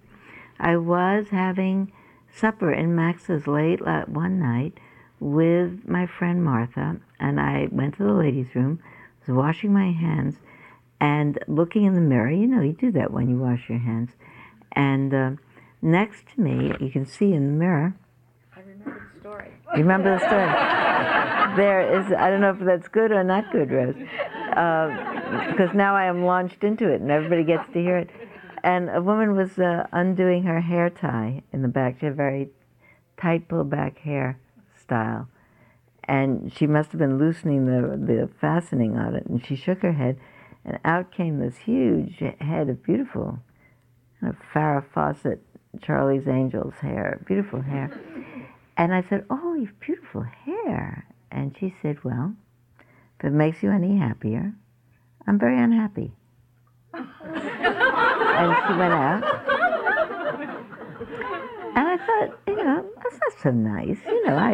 [0.59, 1.91] I was having
[2.33, 4.79] supper in Max's late one night
[5.19, 8.79] with my friend Martha, and I went to the ladies' room,
[9.19, 10.37] was washing my hands,
[10.99, 12.31] and looking in the mirror.
[12.31, 14.11] You know, you do that when you wash your hands.
[14.71, 15.31] And uh,
[15.83, 17.95] next to me, you can see in the mirror.
[18.55, 19.51] I remember the story.
[19.75, 21.55] Remember the story?
[21.57, 23.95] there is, I don't know if that's good or not good, Rose,
[24.55, 28.09] uh, because now I am launched into it and everybody gets to hear it
[28.63, 31.99] and a woman was uh, undoing her hair tie in the back.
[31.99, 32.49] She had very
[33.21, 34.39] tight pull back hair
[34.79, 35.27] style.
[36.05, 39.25] And she must have been loosening the, the fastening on it.
[39.25, 40.17] And she shook her head,
[40.65, 43.39] and out came this huge head of beautiful,
[44.19, 45.41] kind of Farrah Fawcett,
[45.81, 47.99] Charlie's Angels hair, beautiful hair.
[48.77, 51.05] And I said, Oh, you've beautiful hair.
[51.31, 52.33] And she said, Well,
[53.19, 54.53] if it makes you any happier,
[55.27, 56.13] I'm very unhappy
[58.43, 59.23] and she went out.
[61.75, 63.97] And I thought, you know, that's not so nice.
[64.05, 64.53] You know, I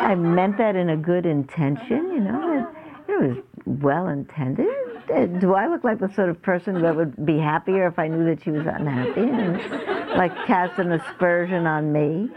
[0.00, 2.10] I meant that in a good intention.
[2.10, 2.72] You know,
[3.06, 3.36] it, it was
[3.66, 4.66] well intended.
[5.08, 8.26] Do I look like the sort of person that would be happier if I knew
[8.26, 9.58] that she was unhappy and
[10.18, 12.28] like cast an aspersion on me?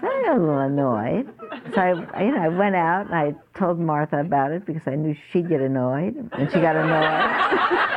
[0.00, 1.28] So I got a little annoyed.
[1.74, 4.94] So I, you know, I went out and I told Martha about it because I
[4.94, 7.88] knew she'd get annoyed, and she got annoyed.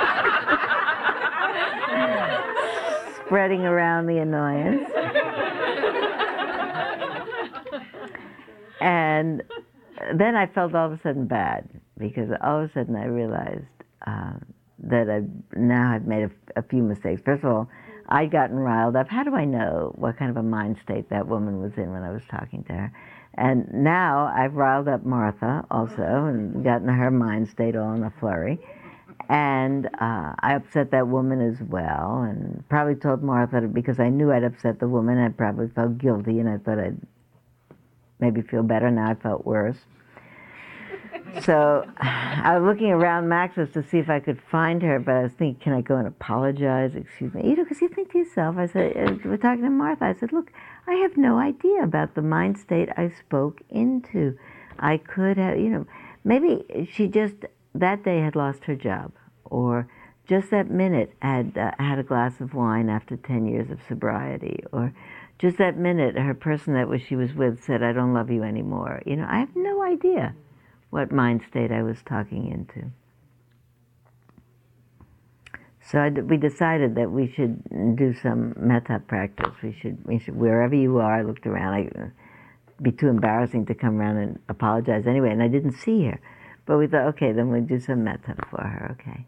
[3.31, 4.89] spreading around the annoyance.
[8.81, 9.41] and
[10.15, 13.63] then I felt all of a sudden bad because all of a sudden I realized
[14.07, 14.33] uh,
[14.83, 15.21] that I
[15.57, 17.21] now I've made a, a, few mistakes.
[17.23, 17.69] First of all,
[18.09, 19.07] I'd gotten riled up.
[19.09, 22.03] How do I know what kind of a mind state that woman was in when
[22.03, 22.91] I was talking to her?
[23.35, 28.11] And now I've riled up Martha also and gotten her mind state all in a
[28.19, 28.59] flurry.
[29.29, 34.31] And uh, I upset that woman as well, and probably told Martha because I knew
[34.31, 35.17] I'd upset the woman.
[35.17, 36.99] I probably felt guilty, and I thought I'd
[38.19, 38.91] maybe feel better.
[38.91, 39.77] Now I felt worse.
[41.43, 45.23] So I was looking around Max's to see if I could find her, but I
[45.23, 46.95] was thinking, can I go and apologize?
[46.95, 48.57] Excuse me, you know, because you think to yourself.
[48.57, 50.05] I said, we're talking to Martha.
[50.05, 50.51] I said, look,
[50.87, 54.37] I have no idea about the mind state I spoke into.
[54.79, 55.85] I could have, you know,
[56.23, 57.35] maybe she just
[57.75, 59.11] that day had lost her job,
[59.45, 59.87] or
[60.27, 64.63] just that minute had uh, had a glass of wine after 10 years of sobriety,
[64.71, 64.93] or
[65.39, 68.43] just that minute her person that was she was with said, I don't love you
[68.43, 69.01] anymore.
[69.05, 70.35] You know, I have no idea
[70.91, 72.91] what mind state I was talking into.
[75.89, 77.63] So I we decided that we should
[77.97, 79.55] do some metta practice.
[79.63, 81.19] We should, we should wherever you are.
[81.19, 81.73] I looked around.
[81.73, 82.11] I, it'd
[82.81, 86.19] be too embarrassing to come around and apologize anyway, and I didn't see her.
[86.65, 88.95] But we thought, okay, then we'll do some metta for her.
[88.99, 89.25] Okay.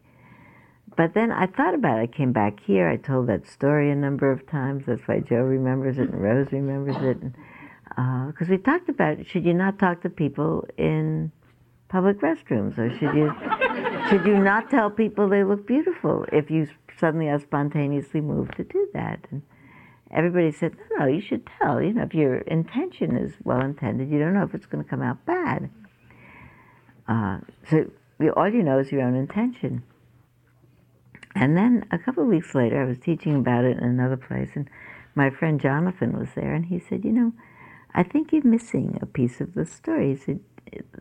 [0.95, 2.01] But then I thought about it.
[2.03, 2.87] I came back here.
[2.87, 4.83] I told that story a number of times.
[4.85, 7.19] That's why Joe remembers it and Rose remembers it.
[7.89, 11.31] Because uh, we talked about should you not talk to people in
[11.93, 13.31] public restrooms, or should you
[14.09, 16.67] should you not tell people they look beautiful if you
[16.99, 19.19] suddenly are spontaneously moved to do that?
[19.29, 19.43] And
[20.09, 21.79] everybody said, no, no, you should tell.
[21.79, 24.89] You know, if your intention is well intended, you don't know if it's going to
[24.89, 25.69] come out bad.
[27.07, 27.37] Uh,
[27.69, 27.85] so
[28.35, 29.83] all you know is your own intention.
[31.35, 34.49] And then a couple of weeks later, I was teaching about it in another place,
[34.55, 34.67] and
[35.13, 37.33] my friend Jonathan was there, and he said, You know,
[37.93, 40.15] I think you're missing a piece of the story.
[40.15, 40.39] He said,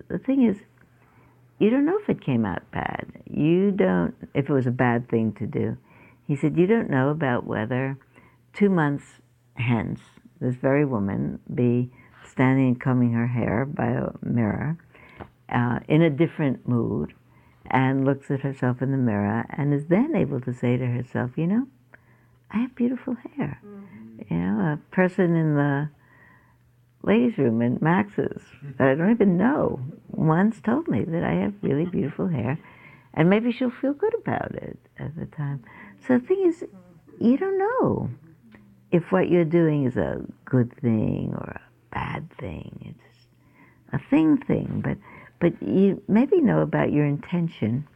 [0.08, 0.58] The thing is,
[1.62, 3.06] you don't know if it came out bad.
[3.30, 5.76] You don't, if it was a bad thing to do.
[6.26, 7.96] He said, You don't know about whether
[8.52, 9.04] two months
[9.54, 10.00] hence,
[10.40, 11.88] this very woman be
[12.28, 14.76] standing and combing her hair by a mirror
[15.48, 17.14] uh, in a different mood
[17.70, 21.30] and looks at herself in the mirror and is then able to say to herself,
[21.36, 21.68] you know,
[22.50, 23.60] I have beautiful hair.
[23.64, 24.34] Mm-hmm.
[24.34, 25.90] You know, a person in the
[27.02, 28.42] ladies' room in Max's
[28.78, 29.80] that I don't even know
[30.10, 31.98] once told me that I have really mm-hmm.
[31.98, 32.58] beautiful hair,
[33.14, 35.64] and maybe she'll feel good about it at the time.
[36.06, 36.64] So the thing is,
[37.20, 38.10] you don't know
[38.90, 41.60] if what you're doing is a good thing or a
[41.94, 42.94] bad thing.
[42.94, 43.26] It's
[43.92, 44.98] a thing thing, but
[45.40, 47.88] but you maybe know about your intention.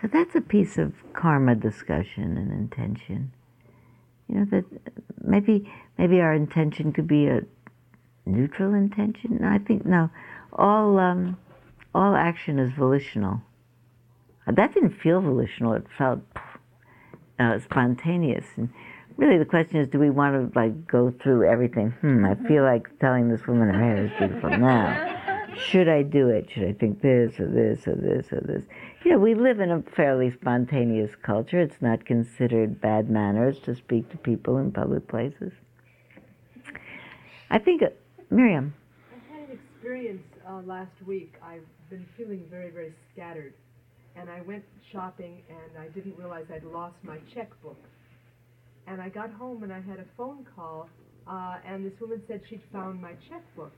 [0.00, 3.32] So that's a piece of karma discussion and intention.
[4.28, 4.64] You know that
[5.22, 7.42] maybe maybe our intention could be a
[8.24, 9.44] neutral intention.
[9.44, 10.10] I think no,
[10.52, 11.36] all um,
[11.94, 13.40] all action is volitional.
[14.46, 15.72] That didn't feel volitional.
[15.74, 16.20] It felt
[17.38, 18.46] uh, spontaneous.
[18.56, 18.70] And
[19.16, 21.90] really, the question is, do we want to like go through everything?
[22.00, 25.15] Hmm, I feel like telling this woman her hair is beautiful now
[25.58, 26.50] should I do it?
[26.50, 28.62] Should I think this or this or this or this?
[29.04, 31.60] You know, we live in a fairly spontaneous culture.
[31.60, 35.52] It's not considered bad manners to speak to people in public places.
[37.50, 37.88] I think, uh,
[38.30, 38.74] Miriam.
[39.12, 41.34] I had an experience uh, last week.
[41.42, 43.54] I've been feeling very, very scattered.
[44.16, 47.78] And I went shopping and I didn't realize I'd lost my checkbook.
[48.86, 50.88] And I got home and I had a phone call,
[51.26, 53.72] uh, and this woman said she'd found my checkbook.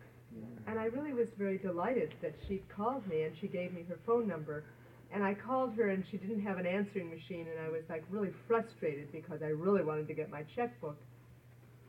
[0.66, 3.98] And I really was very delighted that she called me and she gave me her
[4.06, 4.64] phone number.
[5.12, 8.04] And I called her and she didn't have an answering machine and I was like
[8.10, 10.98] really frustrated because I really wanted to get my checkbook.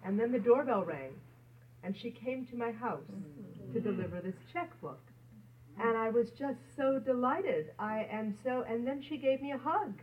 [0.05, 1.11] And then the doorbell rang
[1.83, 3.03] and she came to my house
[3.73, 3.89] to mm-hmm.
[3.89, 5.01] deliver this checkbook.
[5.81, 7.71] And I was just so delighted.
[7.79, 9.93] I and so and then she gave me a hug.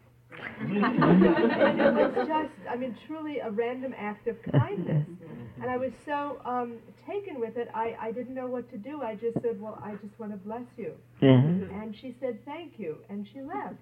[0.60, 0.84] and
[1.98, 5.06] it was just, I mean, truly a random act of kindness.
[5.60, 6.76] And I was so um,
[7.06, 9.02] taken with it, I, I didn't know what to do.
[9.02, 10.92] I just said, Well, I just want to bless you.
[11.22, 11.80] Mm-hmm.
[11.80, 12.98] And she said, Thank you.
[13.08, 13.74] And she left.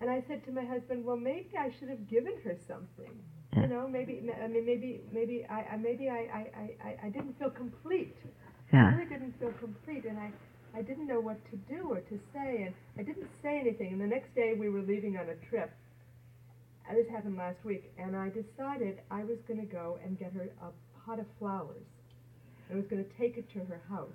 [0.00, 3.12] and I said to my husband, Well, maybe I should have given her something.
[3.54, 7.50] You know, maybe, I mean, maybe, maybe I, maybe I, I, I, I didn't feel
[7.50, 8.16] complete.
[8.72, 8.86] Yeah.
[8.86, 10.06] I really didn't feel complete.
[10.06, 10.32] And I,
[10.74, 13.92] I didn't know what to do or to say, and I didn't say anything.
[13.92, 15.70] And the next day we were leaving on a trip.
[16.90, 20.48] This happened last week, and I decided I was going to go and get her
[20.60, 20.70] a
[21.04, 21.82] pot of flowers.
[22.70, 24.12] I was going to take it to her house.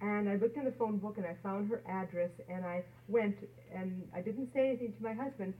[0.00, 3.36] And I looked in the phone book and I found her address, and I went,
[3.74, 5.52] and I didn't say anything to my husband.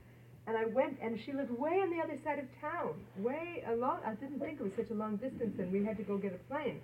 [0.47, 3.99] And I went, and she lived way on the other side of town, way along.
[4.05, 6.33] I didn't think it was such a long distance, and we had to go get
[6.33, 6.81] a plane.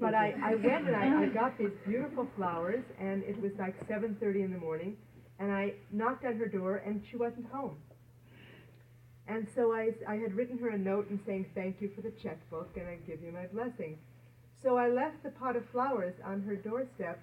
[0.00, 3.76] But I, I went and I, I got these beautiful flowers, and it was like
[3.86, 4.96] 7.30 in the morning,
[5.38, 7.76] and I knocked on her door, and she wasn't home.
[9.28, 12.10] And so I, I had written her a note and saying thank you for the
[12.22, 13.98] checkbook, and I give you my blessing.
[14.62, 17.20] So I left the pot of flowers on her doorstep,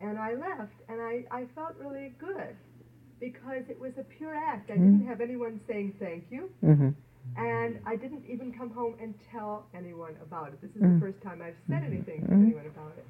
[0.00, 2.56] and I left, and I, I felt really good
[3.20, 4.70] because it was a pure act.
[4.70, 4.98] I mm-hmm.
[4.98, 6.50] didn't have anyone saying thank you.
[6.64, 6.90] Mm-hmm.
[7.36, 10.60] And I didn't even come home and tell anyone about it.
[10.62, 10.94] This is mm.
[10.94, 12.46] the first time I've said anything to mm.
[12.46, 13.04] anyone about it.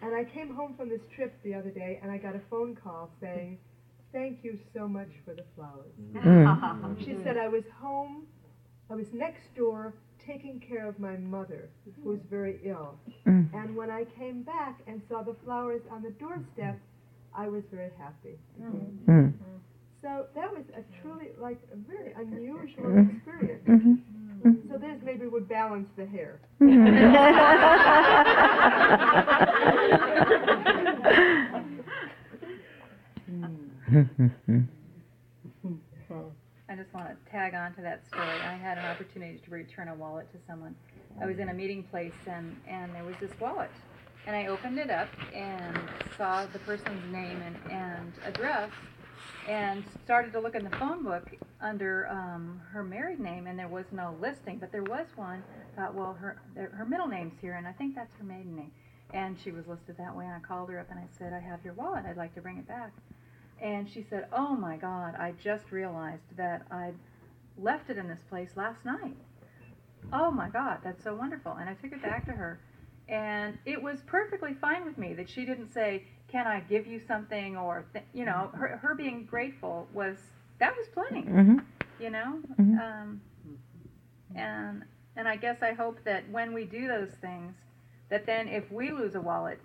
[0.00, 2.74] And I came home from this trip the other day and I got a phone
[2.74, 3.58] call saying,
[4.12, 5.94] Thank you so much for the flowers.
[6.14, 6.98] Mm.
[7.04, 8.26] she said, I was home,
[8.90, 9.94] I was next door
[10.26, 12.96] taking care of my mother, who was very ill.
[13.26, 13.48] Mm.
[13.54, 16.78] And when I came back and saw the flowers on the doorstep,
[17.34, 18.38] I was very happy.
[18.60, 18.98] Mm.
[19.08, 19.32] mm.
[20.02, 23.16] So that was a truly like a very unusual mm-hmm.
[23.16, 23.66] experience.
[23.68, 23.94] Mm-hmm.
[24.68, 26.40] So this maybe would balance the hair.
[36.68, 38.24] I just want to tag on to that story.
[38.24, 40.74] I had an opportunity to return a wallet to someone.
[41.20, 43.70] I was in a meeting place and, and there was this wallet.
[44.26, 45.78] And I opened it up and
[46.16, 48.70] saw the person's name and, and address
[49.46, 51.30] and started to look in the phone book
[51.60, 55.42] under um, her married name and there was no listing, but there was one.
[55.76, 58.72] Thought, well, her, her middle name's here and I think that's her maiden name.
[59.12, 61.40] And she was listed that way and I called her up and I said, I
[61.40, 62.04] have your wallet.
[62.08, 62.92] I'd like to bring it back.
[63.62, 66.94] And she said, Oh my God, I just realized that I'd
[67.56, 69.16] left it in this place last night.
[70.12, 71.52] Oh my God, that's so wonderful.
[71.52, 72.58] And I took it back to her.
[73.08, 77.00] And it was perfectly fine with me that she didn't say, Can I give you
[77.06, 77.56] something?
[77.56, 80.16] Or, th- you know, her, her being grateful was,
[80.58, 81.58] that was plenty, hmm
[82.00, 82.40] you know?
[82.58, 82.80] Mhm.
[82.80, 83.20] Um,
[84.34, 84.82] and,
[85.14, 87.54] and I guess I hope that when we do those things,
[88.10, 89.60] that then if we lose a wallet,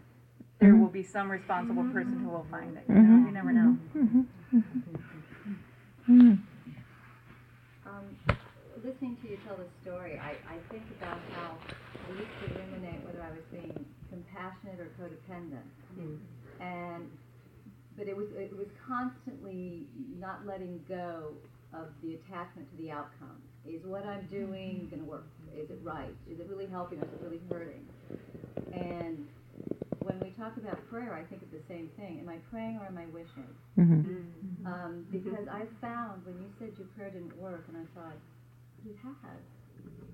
[0.60, 0.80] there Mhm.
[0.82, 2.84] will be some responsible person who will find it.
[2.88, 3.72] You know, you never know.
[3.93, 4.22] hmm
[6.05, 6.34] hmm
[7.86, 8.03] Um,
[8.84, 11.58] listening to you tell the story, I, I think about how
[12.05, 15.68] I used to ruminate whether I was being compassionate or codependent.
[16.60, 17.10] And,
[17.97, 19.88] but it was, it was constantly
[20.20, 21.34] not letting go
[21.74, 23.41] of the attachment to the outcome.
[23.66, 25.28] Is what I'm doing going to work?
[25.55, 26.16] Is it right?
[26.30, 27.86] Is it really helping or is it really hurting?
[28.74, 29.28] And
[30.18, 32.20] when we talk about prayer, I think of the same thing.
[32.22, 33.47] Am I praying or am I wishing?
[33.76, 34.26] hmm
[34.65, 38.18] Um, because I found when you said your prayer didn't work, and I thought,
[38.84, 39.39] you have.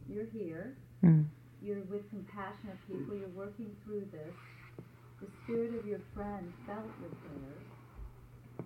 [0.09, 0.75] You're here.
[1.03, 1.25] Mm.
[1.61, 3.15] You're with compassionate people.
[3.15, 4.35] You're working through this.
[5.21, 7.63] The spirit of your friend felt your prayers.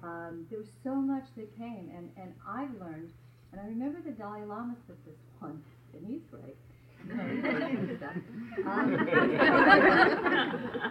[0.04, 3.12] Um, there was so much that came, and, and I've learned,
[3.52, 5.62] and I remember the Dalai Lama said this one,
[5.94, 6.58] and he's great.
[7.06, 8.18] You know, he knows his stuff.
[8.66, 8.88] Um,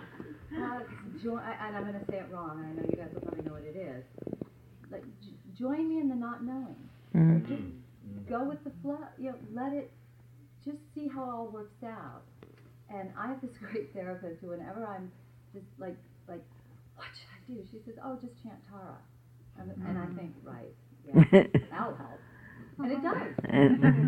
[0.55, 0.81] uh,
[1.23, 3.53] jo- and I'm going to say it wrong, I know you guys will probably know
[3.53, 4.05] what it is.
[4.91, 6.77] Like, j- join me in the not knowing.
[7.15, 7.47] Mm.
[7.49, 8.99] Just go with the flow.
[9.19, 9.91] You know, let it.
[10.65, 12.23] Just see how it all works out.
[12.91, 15.11] And I have this great therapist who, whenever I'm
[15.53, 15.97] just like,
[16.29, 16.43] like,
[16.97, 17.67] what should I do?
[17.71, 18.97] She says, "Oh, just chant Tara,"
[19.59, 20.73] and, and I think, right,
[21.07, 21.23] yeah,
[21.71, 22.21] that'll help.
[22.83, 23.33] And it does.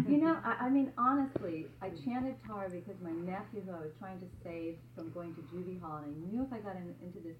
[0.09, 3.95] You know, I, I mean, honestly, I chanted Tara because my nephew, who I was
[3.99, 6.95] trying to save from going to juvie hall, and I knew if I got in,
[7.03, 7.37] into this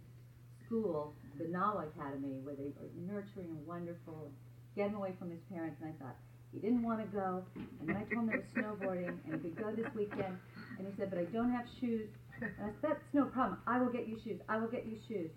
[0.67, 4.33] school, the Nawa Academy, where they are nurturing and wonderful,
[4.77, 6.17] get him away from his parents, and I thought,
[6.53, 7.45] he didn't want to go,
[7.81, 10.39] and then I told him there was snowboarding, and he could go this weekend,
[10.79, 12.09] and he said, but I don't have shoes,
[12.41, 14.97] and I said, that's no problem, I will get you shoes, I will get you
[15.09, 15.31] shoes.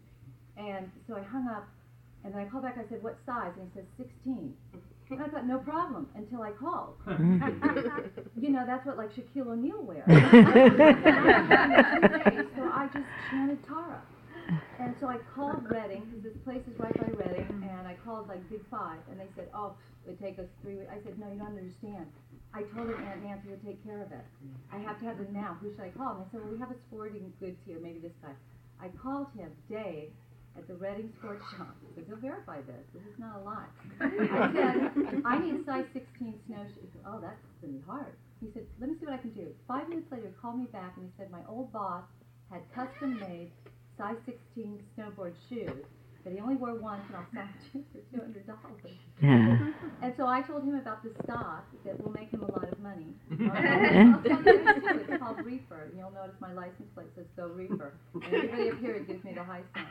[0.58, 1.68] And so I hung up,
[2.24, 3.52] and then I called back, I said, what size?
[3.60, 4.54] And he said, 16.
[5.20, 6.96] I thought, no problem, until I called.
[8.40, 10.06] you know, that's what like Shaquille O'Neal wears.
[10.08, 10.14] so
[12.64, 14.02] I just chanted Tara.
[14.80, 18.28] And so I called Redding, because this place is right by Redding, and I called
[18.28, 20.90] like Big Five, and they said, oh, it would take us three weeks.
[20.92, 22.08] I said, no, you don't understand.
[22.54, 24.26] I told her Aunt Nancy would take care of it.
[24.74, 25.58] I have to have them now.
[25.62, 26.16] Who should I call?
[26.18, 28.34] And they said, well, we have a sporting goods here, maybe this guy.
[28.82, 30.10] I called him, Dave,
[30.58, 31.76] at the Redding Sports Shop.
[31.82, 32.84] He said, he'll verify this.
[32.94, 33.72] This is not a lie.
[34.02, 36.92] I said, I need size 16 snowshoes.
[37.06, 38.14] Oh, that's going to be hard.
[38.42, 39.48] He said, let me see what I can do.
[39.68, 42.04] Five minutes later, he called me back and he said, my old boss
[42.52, 43.52] had custom made
[43.98, 45.86] size 16 snowboard shoes
[46.24, 48.92] that he only wore once and I'll sell it you for $200.
[49.22, 49.58] Yeah.
[50.02, 52.80] And so I told him about the stock that will make him a lot of
[52.80, 53.14] money.
[53.32, 55.00] I'll tell you what to do.
[55.10, 55.90] It's called Reefer.
[55.90, 57.94] And you'll notice my license plate says Go Reefer.
[58.14, 59.86] And everybody up here gives me the high sign.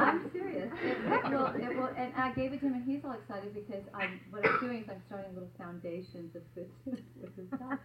[0.00, 0.70] I'm serious.
[0.82, 3.82] It, will, it will, and I gave it to him, and he's all excited because
[3.94, 4.20] I'm.
[4.30, 7.78] What I'm doing is I'm starting little foundations of stuff.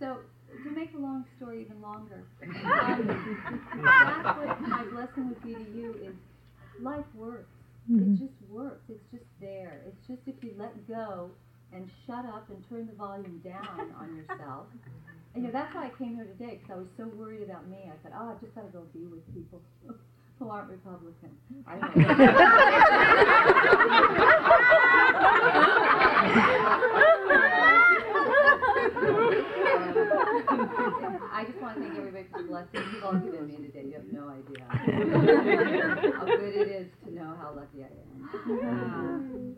[0.00, 0.18] So
[0.64, 3.06] to make the long story even longer, um,
[3.84, 6.14] that's what my blessing would be to you is
[6.82, 7.48] life works.
[7.88, 8.82] It just works.
[8.88, 9.82] It's just there.
[9.86, 11.30] It's just if you let go
[11.72, 14.66] and shut up and turn the volume down on yourself.
[15.34, 17.68] And you know, that's why I came here today because I was so worried about
[17.68, 17.90] me.
[17.90, 19.60] I thought, oh, I've just got to go be with people
[20.38, 21.30] who aren't Republican.
[21.66, 21.74] I
[31.32, 33.84] I just want to thank everybody for the blessings you've all given me today.
[33.86, 34.64] You have no idea
[36.16, 39.56] how good it is to know how lucky I am.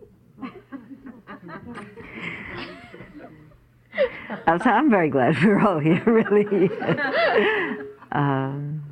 [2.58, 2.64] Uh,
[4.46, 6.70] I'm very glad we're all here, really.
[8.12, 8.82] um,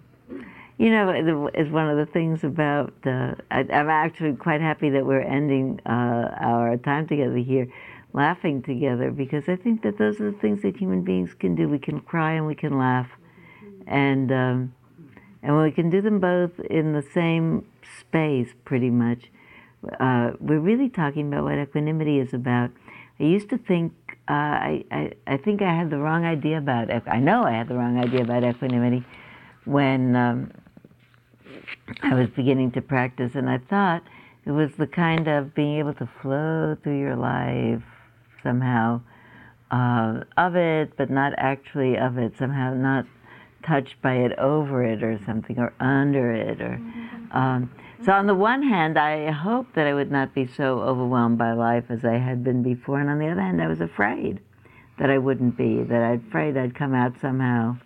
[0.79, 1.09] you know,
[1.55, 2.93] it's one of the things about.
[3.07, 7.69] Uh, I, I'm actually quite happy that we're ending uh, our time together here
[8.13, 11.69] laughing together because I think that those are the things that human beings can do.
[11.69, 13.09] We can cry and we can laugh,
[13.87, 14.75] and um,
[15.43, 17.67] and when we can do them both in the same
[18.01, 19.31] space, pretty much,
[20.01, 22.71] uh, we're really talking about what equanimity is about.
[23.21, 23.93] I used to think
[24.29, 27.69] uh, I, I I think I had the wrong idea about I know I had
[27.69, 29.05] the wrong idea about equanimity
[29.65, 30.51] when um,
[32.03, 34.03] I was beginning to practice, and I thought
[34.47, 37.83] it was the kind of being able to flow through your life
[38.43, 39.01] somehow
[39.71, 43.07] uh, of it, but not actually of it, somehow not
[43.67, 46.75] touched by it, over it, or something, or under it, or.
[47.33, 47.71] Um,
[48.03, 51.53] so on the one hand, I hoped that I would not be so overwhelmed by
[51.53, 54.41] life as I had been before, and on the other hand, I was afraid
[54.99, 57.77] that I wouldn't be, that I'd afraid I'd come out somehow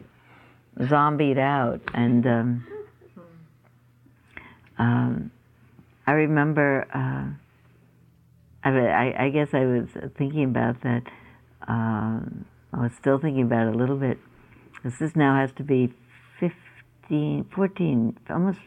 [0.87, 2.27] zombied out, and.
[2.27, 2.67] Um,
[4.79, 5.31] um,
[6.09, 6.87] I remember.
[6.95, 7.35] Uh,
[8.65, 11.03] I, I, guess I was thinking about that.
[11.67, 14.19] Um, I was still thinking about it a little bit.
[14.75, 15.93] Because this now has to be
[16.41, 18.61] 15, 14, almost,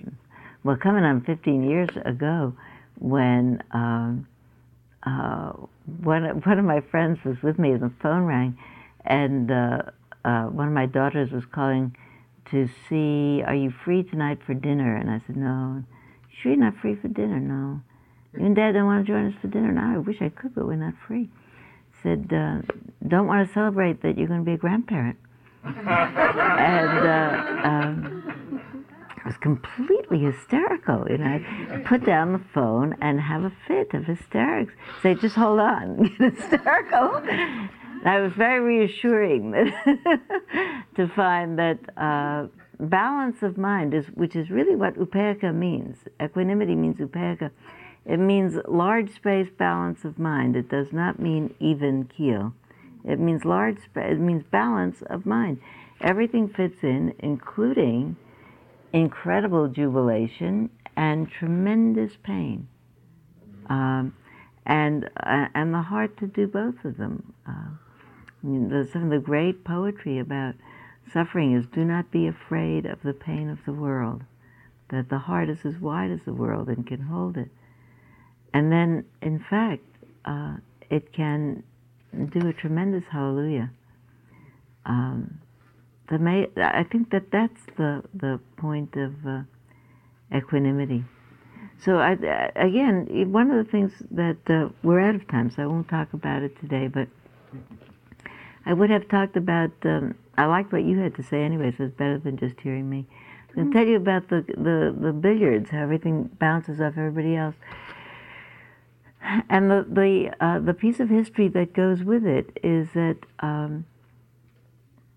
[0.63, 2.53] well, coming on 15 years ago
[2.99, 4.27] when um,
[5.03, 5.51] uh,
[6.03, 8.57] one, one of my friends was with me and the phone rang,
[9.05, 9.81] and uh,
[10.23, 11.95] uh, one of my daughters was calling
[12.51, 14.95] to see, Are you free tonight for dinner?
[14.95, 15.83] And I said, No.
[16.41, 17.39] Sure, you're not free for dinner?
[17.39, 17.81] No.
[18.37, 19.71] You and Dad don't want to join us for dinner?
[19.71, 21.29] Now I wish I could, but we're not free.
[22.03, 22.61] Said, uh,
[23.07, 25.17] Don't want to celebrate that you're going to be a grandparent.
[25.63, 25.77] and
[27.07, 28.20] uh, um,
[29.23, 31.05] I was completely hysterical.
[31.09, 31.39] You know,
[31.71, 34.73] I'd put down the phone and have a fit of hysterics.
[35.03, 37.17] Say, just hold on, get hysterical.
[37.17, 37.69] And
[38.09, 39.51] I was very reassuring
[40.95, 42.47] to find that uh,
[42.79, 45.97] balance of mind is, which is really what upekkha means.
[46.19, 47.51] Equanimity means upekkha.
[48.05, 50.55] It means large space balance of mind.
[50.55, 52.53] It does not mean even keel.
[53.03, 53.77] It means large.
[53.95, 55.59] It means balance of mind.
[56.01, 58.15] Everything fits in, including
[58.93, 62.67] incredible jubilation and tremendous pain,
[63.67, 64.13] um,
[64.65, 67.33] and uh, and the heart to do both of them.
[67.47, 70.55] Uh, some of the great poetry about
[71.13, 74.23] suffering is do not be afraid of the pain of the world,
[74.89, 77.49] that the heart is as wide as the world and can hold it.
[78.53, 79.83] And then, in fact,
[80.25, 80.57] uh,
[80.89, 81.63] it can
[82.13, 83.71] do a tremendous hallelujah.
[84.85, 85.39] Um,
[86.11, 89.41] the I think that that's the, the point of uh,
[90.35, 91.03] equanimity.
[91.83, 92.11] So I,
[92.55, 96.13] again, one of the things that uh, we're out of time, so I won't talk
[96.13, 96.87] about it today.
[96.87, 97.07] But
[98.65, 99.71] I would have talked about.
[99.83, 102.89] Um, I liked what you had to say anyway, so it's better than just hearing
[102.89, 103.07] me.
[103.51, 107.55] I can tell you about the, the, the billiards, how everything bounces off everybody else.
[109.49, 113.85] And the the uh, the piece of history that goes with it is that um,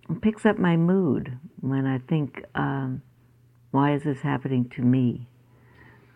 [0.09, 3.03] it picks up my mood when I think, um,
[3.71, 5.27] why is this happening to me?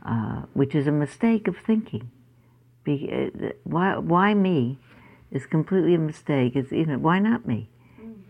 [0.05, 2.11] Uh, which is a mistake of thinking.
[2.85, 4.79] Be, uh, why why me
[5.31, 6.55] is completely a mistake.
[6.55, 7.69] It's you know why not me?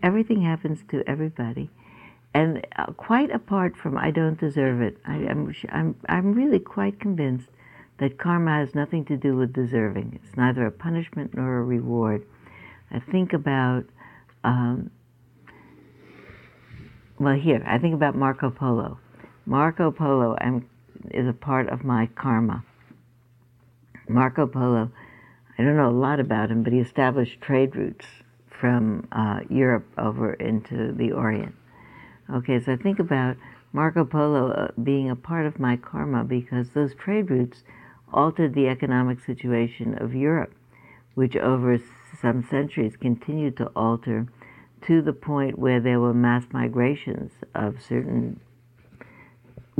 [0.01, 1.69] Everything happens to everybody,
[2.33, 6.99] and uh, quite apart from I don't deserve it, I, I'm I'm I'm really quite
[6.99, 7.49] convinced
[7.99, 10.19] that karma has nothing to do with deserving.
[10.21, 12.25] It's neither a punishment nor a reward.
[12.91, 13.85] I think about,
[14.43, 14.89] um,
[17.19, 18.97] well, here, I think about Marco Polo.
[19.45, 20.69] Marco Polo I'm,
[21.11, 22.63] is a part of my karma.
[24.07, 24.89] Marco Polo,
[25.57, 28.05] I don't know a lot about him, but he established trade routes
[28.49, 31.55] from uh, Europe over into the Orient.
[32.33, 33.37] Okay, so I think about
[33.73, 37.63] Marco Polo uh, being a part of my karma because those trade routes
[38.13, 40.53] altered the economic situation of Europe,
[41.15, 41.79] which over
[42.21, 44.27] some centuries continued to alter
[44.87, 48.39] to the point where there were mass migrations of certain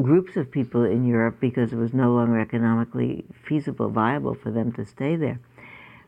[0.02, 4.72] groups of people in Europe because it was no longer economically feasible, viable for them
[4.74, 5.40] to stay there.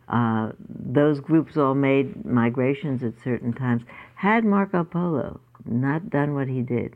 [0.07, 3.83] Uh, those groups all made migrations at certain times.
[4.15, 6.95] Had Marco Polo not done what he did,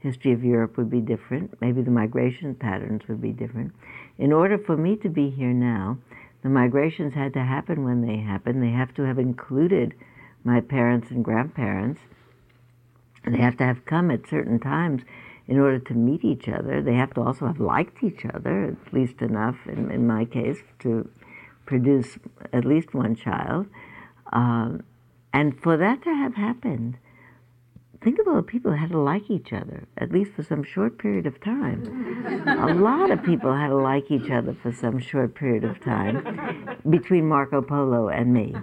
[0.00, 1.56] history of Europe would be different.
[1.60, 3.72] Maybe the migration patterns would be different.
[4.18, 5.98] In order for me to be here now,
[6.42, 8.62] the migrations had to happen when they happened.
[8.62, 9.94] They have to have included
[10.46, 12.00] my parents and grandparents.
[13.26, 15.02] They have to have come at certain times
[15.48, 16.80] in order to meet each other.
[16.80, 20.58] They have to also have liked each other, at least enough, in, in my case,
[20.80, 21.10] to
[21.66, 22.18] produce
[22.52, 23.66] at least one child.
[24.32, 24.84] Um,
[25.32, 26.98] and for that to have happened,
[28.02, 30.62] think of all the people who had to like each other, at least for some
[30.62, 32.44] short period of time.
[32.46, 36.78] a lot of people had to like each other for some short period of time
[36.88, 38.54] between Marco Polo and me.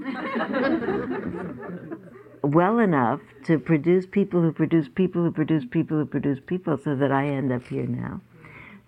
[2.43, 6.95] well enough to produce people who produce people who produce people who produce people so
[6.95, 8.21] that I end up here now.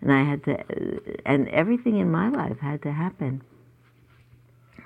[0.02, 3.42] And I had to, uh, and everything in my life had to happen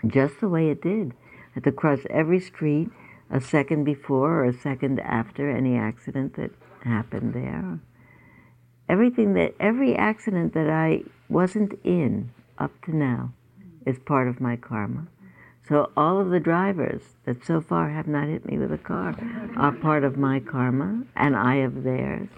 [0.08, 1.12] just the way it did.
[1.12, 2.90] I had to cross every street
[3.32, 6.52] a second before or a second after any accident that
[6.84, 7.80] happened there.
[8.88, 13.32] Everything that, every accident that I wasn't in up to now
[13.86, 15.08] is part of my karma.
[15.68, 19.16] So all of the drivers that so far have not hit me with a car
[19.56, 22.30] are part of my karma, and I of theirs.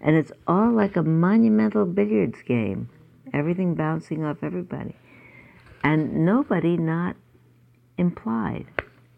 [0.00, 2.88] And it's all like a monumental billiards game,
[3.32, 4.96] everything bouncing off everybody.
[5.84, 7.14] And nobody not
[7.96, 8.66] implied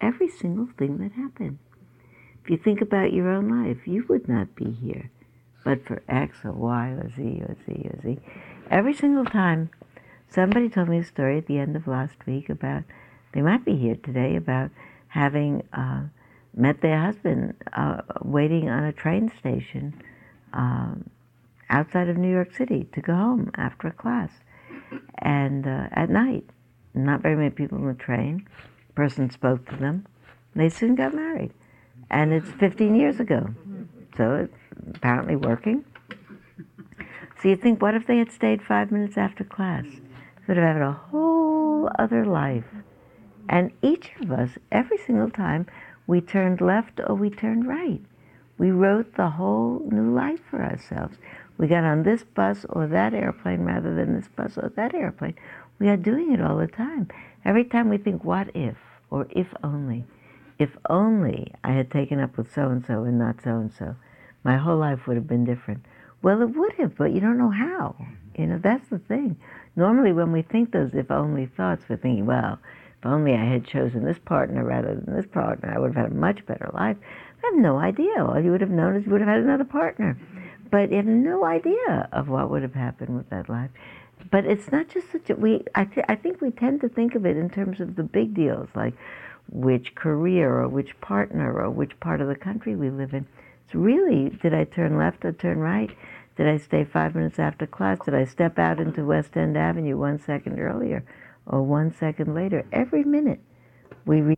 [0.01, 1.59] every single thing that happened.
[2.45, 5.11] If you think about your own life, you would not be here
[5.69, 8.19] but for X or Y or Z or Z or Z.
[8.71, 9.69] Every single time
[10.31, 12.85] somebody told me a story at the end of last week about,
[13.33, 14.71] they might be here today, about
[15.09, 16.05] having uh,
[16.55, 20.01] met their husband uh, waiting on a train station
[20.55, 21.11] um,
[21.69, 24.31] outside of New York City to go home after a class.
[25.19, 26.45] And uh, at night,
[26.95, 28.47] not very many people on the train
[28.99, 30.05] person spoke to them.
[30.57, 31.53] They soon got married.
[32.11, 33.55] And it's 15 years ago.
[34.17, 35.85] So it's apparently working.
[37.41, 39.85] So you think, what if they had stayed five minutes after class?
[39.85, 42.65] They would have had a whole other life.
[43.49, 45.69] And each of us, every single time,
[46.09, 48.01] we turned left or we turned right.
[48.59, 51.19] We wrote the whole new life for ourselves.
[51.57, 55.37] We got on this bus or that airplane rather than this bus or that airplane.
[55.79, 57.07] We are doing it all the time.
[57.45, 58.77] Every time we think, what if?
[59.11, 60.05] Or if only.
[60.59, 63.95] If only I had taken up with so and so and not so and so,
[64.45, 65.85] my whole life would have been different.
[66.23, 67.95] Well, it would have, but you don't know how.
[68.37, 69.37] You know, that's the thing.
[69.77, 72.59] Normally, when we think those if only thoughts, we're thinking, well,
[72.99, 76.13] if only I had chosen this partner rather than this partner, I would have had
[76.13, 76.97] a much better life.
[77.43, 78.25] I have no idea.
[78.25, 80.19] All you would have known is you would have had another partner.
[80.71, 83.71] But you have no idea of what would have happened with that life
[84.31, 87.15] but it's not just such a we I, th- I think we tend to think
[87.15, 88.95] of it in terms of the big deals like
[89.51, 93.27] which career or which partner or which part of the country we live in.
[93.65, 95.91] It's really did i turn left or turn right?
[96.37, 97.99] Did i stay five minutes after class?
[98.05, 101.05] Did i step out into west end avenue one second earlier
[101.47, 102.65] or one second later?
[102.73, 103.41] Every minute
[104.05, 104.38] we